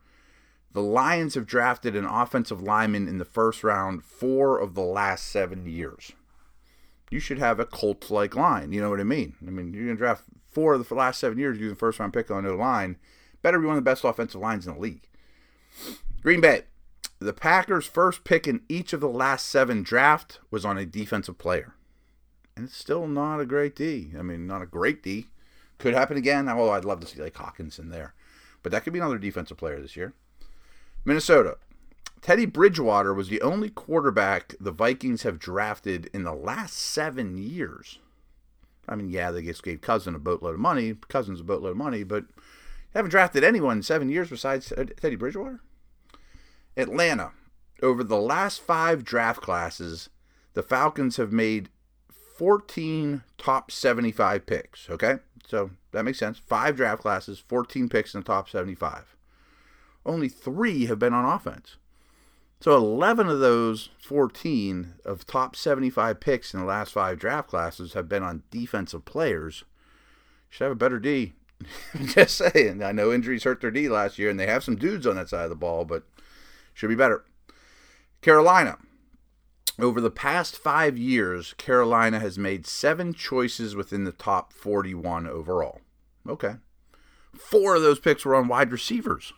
the 0.73 0.81
Lions 0.81 1.35
have 1.35 1.47
drafted 1.47 1.95
an 1.95 2.05
offensive 2.05 2.61
lineman 2.61 3.07
in 3.07 3.17
the 3.17 3.25
first 3.25 3.63
round 3.63 4.03
four 4.03 4.59
of 4.59 4.75
the 4.75 4.81
last 4.81 5.25
seven 5.25 5.65
years. 5.65 6.11
You 7.09 7.19
should 7.19 7.39
have 7.39 7.59
a 7.59 7.65
Colts 7.65 8.11
like 8.11 8.35
line. 8.35 8.71
You 8.71 8.81
know 8.81 8.89
what 8.89 8.99
I 8.99 9.03
mean? 9.03 9.35
I 9.45 9.49
mean, 9.49 9.73
you're 9.73 9.85
going 9.85 9.97
to 9.97 9.99
draft 9.99 10.23
four 10.47 10.75
of 10.75 10.87
the 10.87 10.95
last 10.95 11.19
seven 11.19 11.39
years 11.39 11.59
using 11.59 11.75
first 11.75 11.99
round 11.99 12.13
pick 12.13 12.29
on 12.29 12.43
the 12.43 12.53
line. 12.53 12.97
Better 13.41 13.59
be 13.59 13.65
one 13.65 13.77
of 13.77 13.83
the 13.83 13.89
best 13.89 14.03
offensive 14.03 14.41
lines 14.41 14.67
in 14.67 14.75
the 14.75 14.79
league. 14.79 15.07
Green 16.21 16.41
Bay. 16.41 16.63
The 17.19 17.33
Packers' 17.33 17.85
first 17.85 18.23
pick 18.23 18.47
in 18.47 18.61
each 18.69 18.93
of 18.93 19.01
the 19.01 19.09
last 19.09 19.47
seven 19.47 19.83
draft 19.83 20.39
was 20.51 20.63
on 20.63 20.77
a 20.77 20.85
defensive 20.85 21.37
player. 21.37 21.73
And 22.55 22.65
it's 22.65 22.77
still 22.77 23.07
not 23.07 23.39
a 23.39 23.45
great 23.45 23.75
D. 23.75 24.11
I 24.17 24.21
mean, 24.21 24.45
not 24.45 24.61
a 24.61 24.65
great 24.65 25.01
D. 25.01 25.27
Could 25.79 25.93
happen 25.93 26.15
again. 26.15 26.47
Although 26.47 26.71
I'd 26.73 26.85
love 26.85 26.99
to 26.99 27.07
see 27.07 27.21
like 27.21 27.35
Hawkins 27.35 27.79
in 27.79 27.89
there. 27.89 28.13
But 28.61 28.71
that 28.71 28.83
could 28.83 28.93
be 28.93 28.99
another 28.99 29.17
defensive 29.17 29.57
player 29.57 29.81
this 29.81 29.95
year. 29.95 30.13
Minnesota. 31.05 31.57
Teddy 32.21 32.45
Bridgewater 32.45 33.13
was 33.13 33.29
the 33.29 33.41
only 33.41 33.69
quarterback 33.69 34.55
the 34.59 34.71
Vikings 34.71 35.23
have 35.23 35.39
drafted 35.39 36.09
in 36.13 36.23
the 36.23 36.33
last 36.33 36.75
seven 36.75 37.37
years. 37.37 37.99
I 38.87 38.95
mean, 38.95 39.09
yeah, 39.09 39.31
they 39.31 39.41
just 39.41 39.63
gave 39.63 39.81
Cousin 39.81 40.15
a 40.15 40.19
boatload 40.19 40.55
of 40.55 40.59
money. 40.59 40.95
Cousins 41.07 41.39
a 41.39 41.43
boatload 41.43 41.71
of 41.71 41.77
money, 41.77 42.03
but 42.03 42.25
haven't 42.93 43.11
drafted 43.11 43.43
anyone 43.43 43.77
in 43.77 43.83
seven 43.83 44.09
years 44.09 44.29
besides 44.29 44.73
Teddy 44.97 45.15
Bridgewater. 45.15 45.61
Atlanta. 46.75 47.31
Over 47.81 48.03
the 48.03 48.17
last 48.17 48.59
five 48.59 49.05
draft 49.05 49.41
classes, 49.41 50.09
the 50.53 50.63
Falcons 50.63 51.15
have 51.15 51.31
made 51.31 51.69
14 52.37 53.23
top 53.37 53.71
75 53.71 54.45
picks. 54.45 54.89
Okay? 54.89 55.19
So 55.47 55.71
that 55.91 56.03
makes 56.03 56.19
sense. 56.19 56.39
Five 56.39 56.75
draft 56.75 57.01
classes, 57.01 57.39
14 57.39 57.87
picks 57.87 58.13
in 58.13 58.19
the 58.19 58.25
top 58.25 58.49
75 58.49 59.15
only 60.09 60.27
three 60.27 60.87
have 60.87 60.99
been 60.99 61.13
on 61.13 61.25
offense. 61.25 61.77
So 62.59 62.75
11 62.75 63.29
of 63.29 63.39
those 63.39 63.89
14 63.99 64.95
of 65.05 65.25
top 65.25 65.55
75 65.55 66.19
picks 66.19 66.53
in 66.53 66.59
the 66.59 66.65
last 66.65 66.91
five 66.91 67.19
draft 67.19 67.47
classes 67.47 67.93
have 67.93 68.09
been 68.09 68.23
on 68.23 68.43
defensive 68.51 69.05
players. 69.05 69.63
Should 70.49 70.65
have 70.65 70.73
a 70.73 70.75
better 70.75 70.99
D. 70.99 71.33
Just 72.05 72.35
saying. 72.35 72.83
I 72.83 72.91
know 72.91 73.13
injuries 73.13 73.43
hurt 73.43 73.61
their 73.61 73.71
D 73.71 73.87
last 73.87 74.19
year, 74.19 74.29
and 74.29 74.39
they 74.39 74.47
have 74.47 74.63
some 74.63 74.75
dudes 74.75 75.07
on 75.07 75.15
that 75.15 75.29
side 75.29 75.43
of 75.43 75.49
the 75.49 75.55
ball, 75.55 75.85
but 75.85 76.03
should 76.73 76.89
be 76.89 76.95
better. 76.95 77.23
Carolina. 78.21 78.77
Over 79.79 80.01
the 80.01 80.11
past 80.11 80.57
five 80.57 80.97
years, 80.97 81.53
Carolina 81.53 82.19
has 82.19 82.37
made 82.37 82.67
seven 82.67 83.13
choices 83.13 83.77
within 83.77 84.03
the 84.03 84.11
top 84.11 84.51
41 84.51 85.25
overall. 85.25 85.79
Okay. 86.27 86.55
Four 87.33 87.75
of 87.75 87.81
those 87.81 87.99
picks 87.99 88.25
were 88.25 88.35
on 88.35 88.49
wide 88.49 88.73
receivers. 88.73 89.31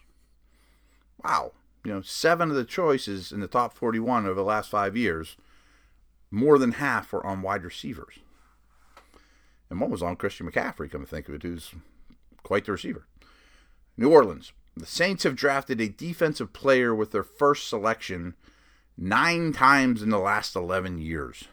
Wow. 1.23 1.51
You 1.83 1.93
know, 1.93 2.01
seven 2.01 2.49
of 2.49 2.55
the 2.55 2.63
choices 2.63 3.31
in 3.31 3.39
the 3.39 3.47
top 3.47 3.73
41 3.73 4.25
over 4.25 4.35
the 4.35 4.43
last 4.43 4.69
five 4.69 4.95
years, 4.95 5.35
more 6.29 6.57
than 6.57 6.73
half 6.73 7.11
were 7.11 7.25
on 7.25 7.41
wide 7.41 7.63
receivers. 7.63 8.19
And 9.69 9.79
one 9.79 9.89
was 9.89 10.03
on 10.03 10.15
Christian 10.15 10.49
McCaffrey, 10.49 10.91
come 10.91 11.01
to 11.01 11.07
think 11.07 11.27
of 11.27 11.35
it, 11.35 11.43
who's 11.43 11.73
quite 12.43 12.65
the 12.65 12.73
receiver. 12.73 13.07
New 13.97 14.11
Orleans. 14.11 14.53
The 14.75 14.85
Saints 14.85 15.23
have 15.23 15.35
drafted 15.35 15.81
a 15.81 15.89
defensive 15.89 16.53
player 16.53 16.93
with 16.95 17.11
their 17.11 17.23
first 17.23 17.67
selection 17.67 18.35
nine 18.97 19.51
times 19.51 20.01
in 20.01 20.09
the 20.09 20.19
last 20.19 20.55
11 20.55 20.99
years. 20.99 21.45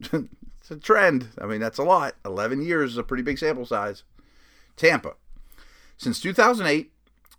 it's 0.00 0.70
a 0.70 0.76
trend. 0.76 1.28
I 1.40 1.46
mean, 1.46 1.60
that's 1.60 1.78
a 1.78 1.84
lot. 1.84 2.16
11 2.24 2.62
years 2.62 2.92
is 2.92 2.98
a 2.98 3.02
pretty 3.02 3.22
big 3.22 3.38
sample 3.38 3.66
size. 3.66 4.02
Tampa. 4.76 5.14
Since 5.96 6.20
2008, 6.20 6.92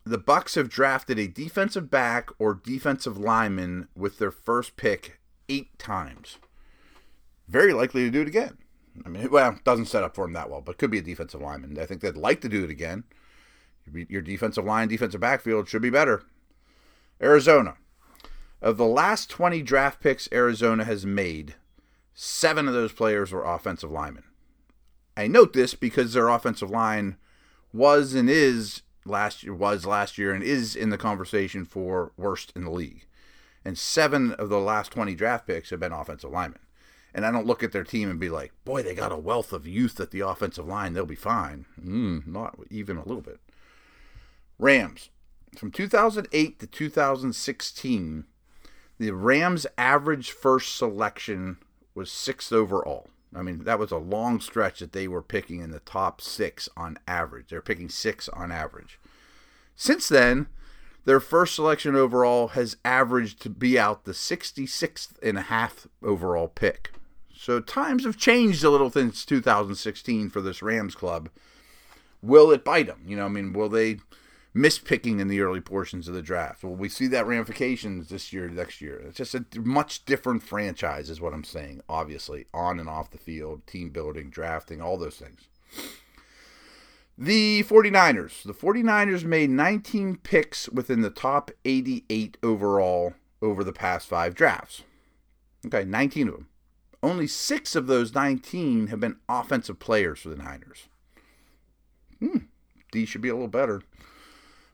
the 0.05 0.19
Bucs 0.19 0.55
have 0.55 0.69
drafted 0.69 1.17
a 1.17 1.27
defensive 1.27 1.89
back 1.89 2.29
or 2.37 2.53
defensive 2.53 3.17
lineman 3.17 3.87
with 3.95 4.19
their 4.19 4.31
first 4.31 4.77
pick 4.77 5.19
eight 5.49 5.77
times. 5.79 6.37
Very 7.47 7.73
likely 7.73 8.03
to 8.03 8.11
do 8.11 8.21
it 8.21 8.27
again. 8.27 8.57
I 9.03 9.09
mean, 9.09 9.29
well, 9.31 9.59
doesn't 9.63 9.87
set 9.87 10.03
up 10.03 10.15
for 10.15 10.25
him 10.25 10.33
that 10.33 10.49
well, 10.49 10.61
but 10.61 10.77
could 10.77 10.91
be 10.91 10.99
a 10.99 11.03
defensive 11.03 11.41
lineman. 11.41 11.77
I 11.79 11.85
think 11.85 12.01
they'd 12.01 12.15
like 12.15 12.39
to 12.41 12.49
do 12.49 12.63
it 12.63 12.69
again. 12.69 13.03
Your 13.93 14.21
defensive 14.21 14.63
line, 14.63 14.87
defensive 14.87 15.21
backfield 15.21 15.67
should 15.67 15.81
be 15.81 15.89
better. 15.89 16.23
Arizona. 17.21 17.75
Of 18.61 18.77
the 18.77 18.85
last 18.85 19.29
20 19.29 19.61
draft 19.63 19.99
picks 20.01 20.29
Arizona 20.31 20.85
has 20.85 21.05
made, 21.05 21.55
seven 22.13 22.67
of 22.67 22.73
those 22.73 22.93
players 22.93 23.31
were 23.31 23.43
offensive 23.43 23.91
linemen. 23.91 24.23
I 25.17 25.27
note 25.27 25.53
this 25.53 25.73
because 25.73 26.13
their 26.13 26.29
offensive 26.29 26.69
line 26.69 27.17
was 27.73 28.15
and 28.15 28.29
is 28.29 28.81
last 29.05 29.43
year 29.43 29.53
was 29.53 29.85
last 29.85 30.17
year 30.17 30.33
and 30.33 30.43
is 30.43 30.75
in 30.75 30.89
the 30.89 30.97
conversation 30.97 31.65
for 31.65 32.11
worst 32.17 32.51
in 32.55 32.65
the 32.65 32.71
league. 32.71 33.05
And 33.63 33.77
seven 33.77 34.33
of 34.33 34.49
the 34.49 34.59
last 34.59 34.91
20 34.91 35.15
draft 35.15 35.47
picks 35.47 35.69
have 35.69 35.79
been 35.79 35.91
offensive 35.91 36.31
linemen. 36.31 36.59
And 37.13 37.25
I 37.25 37.31
don't 37.31 37.47
look 37.47 37.63
at 37.63 37.71
their 37.71 37.83
team 37.83 38.09
and 38.09 38.19
be 38.19 38.29
like, 38.29 38.51
boy, 38.65 38.83
they 38.83 38.93
got 38.93 39.11
a 39.11 39.17
wealth 39.17 39.53
of 39.53 39.65
youth 39.65 39.99
at 39.99 40.11
the 40.11 40.19
offensive 40.19 40.67
line. 40.67 40.93
They'll 40.93 41.05
be 41.05 41.15
fine. 41.15 41.65
Mm, 41.81 42.27
not 42.27 42.59
even 42.69 42.97
a 42.97 43.05
little 43.05 43.21
bit. 43.21 43.39
Rams. 44.59 45.09
From 45.57 45.71
2008 45.71 46.59
to 46.59 46.67
2016, 46.67 48.25
the 48.99 49.11
Rams' 49.11 49.65
average 49.77 50.31
first 50.31 50.75
selection 50.75 51.57
was 51.93 52.11
sixth 52.11 52.51
overall. 52.51 53.07
I 53.35 53.41
mean, 53.41 53.63
that 53.65 53.79
was 53.79 53.91
a 53.91 53.97
long 53.97 54.39
stretch 54.39 54.79
that 54.79 54.93
they 54.93 55.07
were 55.07 55.21
picking 55.21 55.61
in 55.61 55.71
the 55.71 55.79
top 55.79 56.21
six 56.21 56.69
on 56.77 56.97
average. 57.07 57.49
They're 57.49 57.61
picking 57.61 57.89
six 57.89 58.29
on 58.29 58.51
average. 58.51 58.99
Since 59.75 60.07
then, 60.07 60.47
their 61.05 61.19
first 61.19 61.55
selection 61.55 61.95
overall 61.95 62.49
has 62.49 62.77
averaged 62.83 63.41
to 63.41 63.49
be 63.49 63.77
out 63.77 64.05
the 64.05 64.13
66th 64.13 65.13
and 65.21 65.37
a 65.37 65.43
half 65.43 65.87
overall 66.01 66.47
pick. 66.47 66.91
So 67.35 67.59
times 67.59 68.05
have 68.05 68.17
changed 68.17 68.63
a 68.63 68.69
little 68.69 68.89
since 68.89 69.25
2016 69.25 70.29
for 70.29 70.41
this 70.41 70.61
Rams 70.61 70.95
club. 70.95 71.29
Will 72.21 72.51
it 72.51 72.63
bite 72.63 72.87
them? 72.87 73.03
You 73.05 73.17
know, 73.17 73.25
I 73.25 73.29
mean, 73.29 73.53
will 73.53 73.69
they 73.69 73.99
mispicking 74.55 75.19
in 75.19 75.27
the 75.27 75.41
early 75.41 75.59
portions 75.59 76.07
of 76.07 76.13
the 76.13 76.21
draft. 76.21 76.63
Will 76.63 76.75
we 76.75 76.87
see 76.87 77.07
that 77.07 77.27
ramifications 77.27 78.07
this 78.09 78.31
year, 78.31 78.47
next 78.49 78.79
year? 78.81 78.99
It's 78.99 79.17
just 79.17 79.35
a 79.35 79.45
much 79.55 80.05
different 80.05 80.43
franchise, 80.43 81.09
is 81.09 81.19
what 81.19 81.33
I'm 81.33 81.43
saying, 81.43 81.81
obviously, 81.89 82.45
on 82.53 82.79
and 82.79 82.87
off 82.87 83.11
the 83.11 83.17
field, 83.17 83.67
team 83.67 83.89
building, 83.89 84.29
drafting, 84.29 84.81
all 84.81 84.97
those 84.97 85.17
things. 85.17 85.41
The 87.17 87.63
49ers. 87.63 88.43
The 88.43 88.53
49ers 88.53 89.23
made 89.23 89.49
19 89.49 90.17
picks 90.17 90.69
within 90.69 91.01
the 91.01 91.09
top 91.09 91.51
88 91.65 92.37
overall 92.43 93.13
over 93.41 93.63
the 93.63 93.73
past 93.73 94.07
five 94.07 94.35
drafts. 94.35 94.83
Okay, 95.65 95.83
19 95.83 96.27
of 96.27 96.33
them. 96.35 96.47
only 97.03 97.27
six 97.27 97.75
of 97.75 97.87
those 97.87 98.13
19 98.13 98.87
have 98.87 98.99
been 98.99 99.17
offensive 99.29 99.79
players 99.79 100.19
for 100.19 100.29
the 100.29 100.35
Niners. 100.35 100.87
Hmm, 102.19 102.37
D 102.91 103.05
should 103.05 103.21
be 103.21 103.29
a 103.29 103.33
little 103.33 103.47
better. 103.47 103.81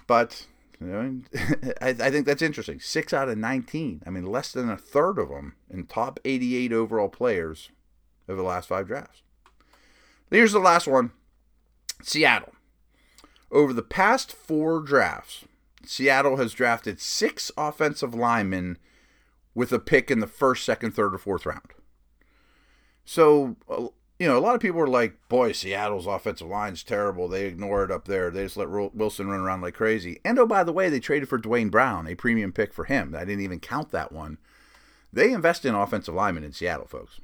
But 0.08 0.46
you 0.80 0.88
know, 0.88 1.22
I, 1.82 1.90
I 1.90 2.12
think 2.12 2.26
that's 2.26 2.42
interesting. 2.42 2.80
Six 2.80 3.14
out 3.14 3.30
of 3.30 3.38
19. 3.38 4.04
I 4.06 4.10
mean, 4.10 4.26
less 4.26 4.52
than 4.52 4.70
a 4.70 4.78
third 4.78 5.20
of 5.20 5.30
them 5.30 5.56
in 5.70 5.86
top 5.86 6.20
88 6.26 6.74
overall 6.74 7.10
players 7.10 7.70
over 8.28 8.42
the 8.42 8.48
last 8.48 8.68
five 8.68 8.88
drafts. 8.88 9.22
Here's 10.30 10.54
the 10.54 10.60
last 10.60 10.88
one 10.88 11.12
Seattle. 12.02 12.54
Over 13.52 13.74
the 13.74 13.84
past 13.84 14.32
four 14.32 14.80
drafts, 14.80 15.46
Seattle 15.86 16.38
has 16.38 16.54
drafted 16.54 17.02
six 17.02 17.52
offensive 17.58 18.16
linemen 18.16 18.78
with 19.54 19.74
a 19.74 19.80
pick 19.80 20.10
in 20.10 20.20
the 20.20 20.28
first, 20.28 20.64
second, 20.64 20.92
third, 20.92 21.14
or 21.14 21.18
fourth 21.18 21.46
round. 21.46 21.74
So, 23.04 23.58
you 24.22 24.28
know, 24.28 24.38
a 24.38 24.40
lot 24.40 24.54
of 24.54 24.62
people 24.62 24.80
are 24.80 24.88
like, 24.88 25.18
boy, 25.30 25.52
Seattle's 25.52 26.06
offensive 26.06 26.46
line's 26.46 26.84
terrible. 26.84 27.28
They 27.28 27.48
ignore 27.48 27.84
it 27.84 27.90
up 27.90 28.06
there. 28.06 28.30
They 28.30 28.44
just 28.44 28.56
let 28.56 28.70
Wilson 28.70 29.28
run 29.28 29.40
around 29.40 29.62
like 29.62 29.74
crazy. 29.74 30.20
And 30.24 30.38
oh, 30.38 30.46
by 30.46 30.64
the 30.64 30.72
way, 30.72 30.90
they 30.90 31.00
traded 31.00 31.28
for 31.28 31.40
Duane 31.40 31.70
Brown, 31.70 32.06
a 32.06 32.14
premium 32.14 32.54
pick 32.54 32.72
for 32.72 32.84
him. 32.84 33.16
I 33.18 33.26
didn't 33.26 33.42
even 33.42 33.60
count 33.60 33.90
that 33.90 34.12
one. 34.12 34.38
They 35.12 35.32
invest 35.32 35.66
in 35.66 35.74
offensive 35.74 36.14
linemen 36.14 36.44
in 36.44 36.52
Seattle, 36.52 36.86
folks. 36.86 37.20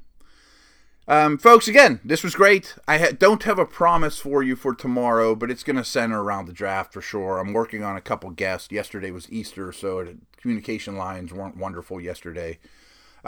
Um, 1.06 1.38
folks, 1.38 1.68
again, 1.68 2.00
this 2.04 2.24
was 2.24 2.34
great. 2.34 2.74
I 2.88 2.98
ha- 2.98 3.12
don't 3.16 3.44
have 3.44 3.60
a 3.60 3.64
promise 3.64 4.18
for 4.18 4.42
you 4.42 4.56
for 4.56 4.74
tomorrow, 4.74 5.36
but 5.36 5.52
it's 5.52 5.62
going 5.62 5.76
to 5.76 5.84
center 5.84 6.20
around 6.20 6.46
the 6.46 6.52
draft 6.52 6.92
for 6.92 7.00
sure. 7.00 7.38
I'm 7.38 7.52
working 7.52 7.84
on 7.84 7.94
a 7.94 8.00
couple 8.00 8.28
guests. 8.30 8.72
Yesterday 8.72 9.12
was 9.12 9.30
Easter, 9.30 9.70
so 9.70 10.16
communication 10.36 10.96
lines 10.96 11.32
weren't 11.32 11.56
wonderful 11.56 12.00
yesterday. 12.00 12.58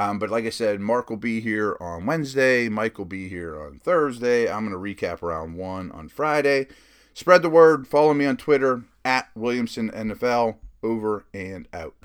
Um, 0.01 0.19
but 0.19 0.31
like 0.31 0.47
I 0.47 0.51
said, 0.51 0.81
Mark 0.81 1.11
will 1.11 1.19
be 1.19 1.43
here 1.43 1.77
on 1.79 2.07
Wednesday. 2.07 2.71
Mike 2.71 2.97
will 2.97 3.05
be 3.05 3.29
here 3.29 3.61
on 3.61 3.79
Thursday. 3.81 4.51
I'm 4.51 4.67
going 4.67 4.73
to 4.73 5.07
recap 5.07 5.21
round 5.21 5.57
one 5.57 5.93
on 5.93 6.09
Friday. 6.09 6.69
Spread 7.13 7.43
the 7.43 7.51
word. 7.51 7.87
Follow 7.87 8.15
me 8.15 8.25
on 8.25 8.39
Twitter 8.39 8.85
at 9.05 9.29
Williamson 9.35 9.91
NFL. 9.91 10.57
Over 10.83 11.27
and 11.35 11.69
out. 11.75 12.00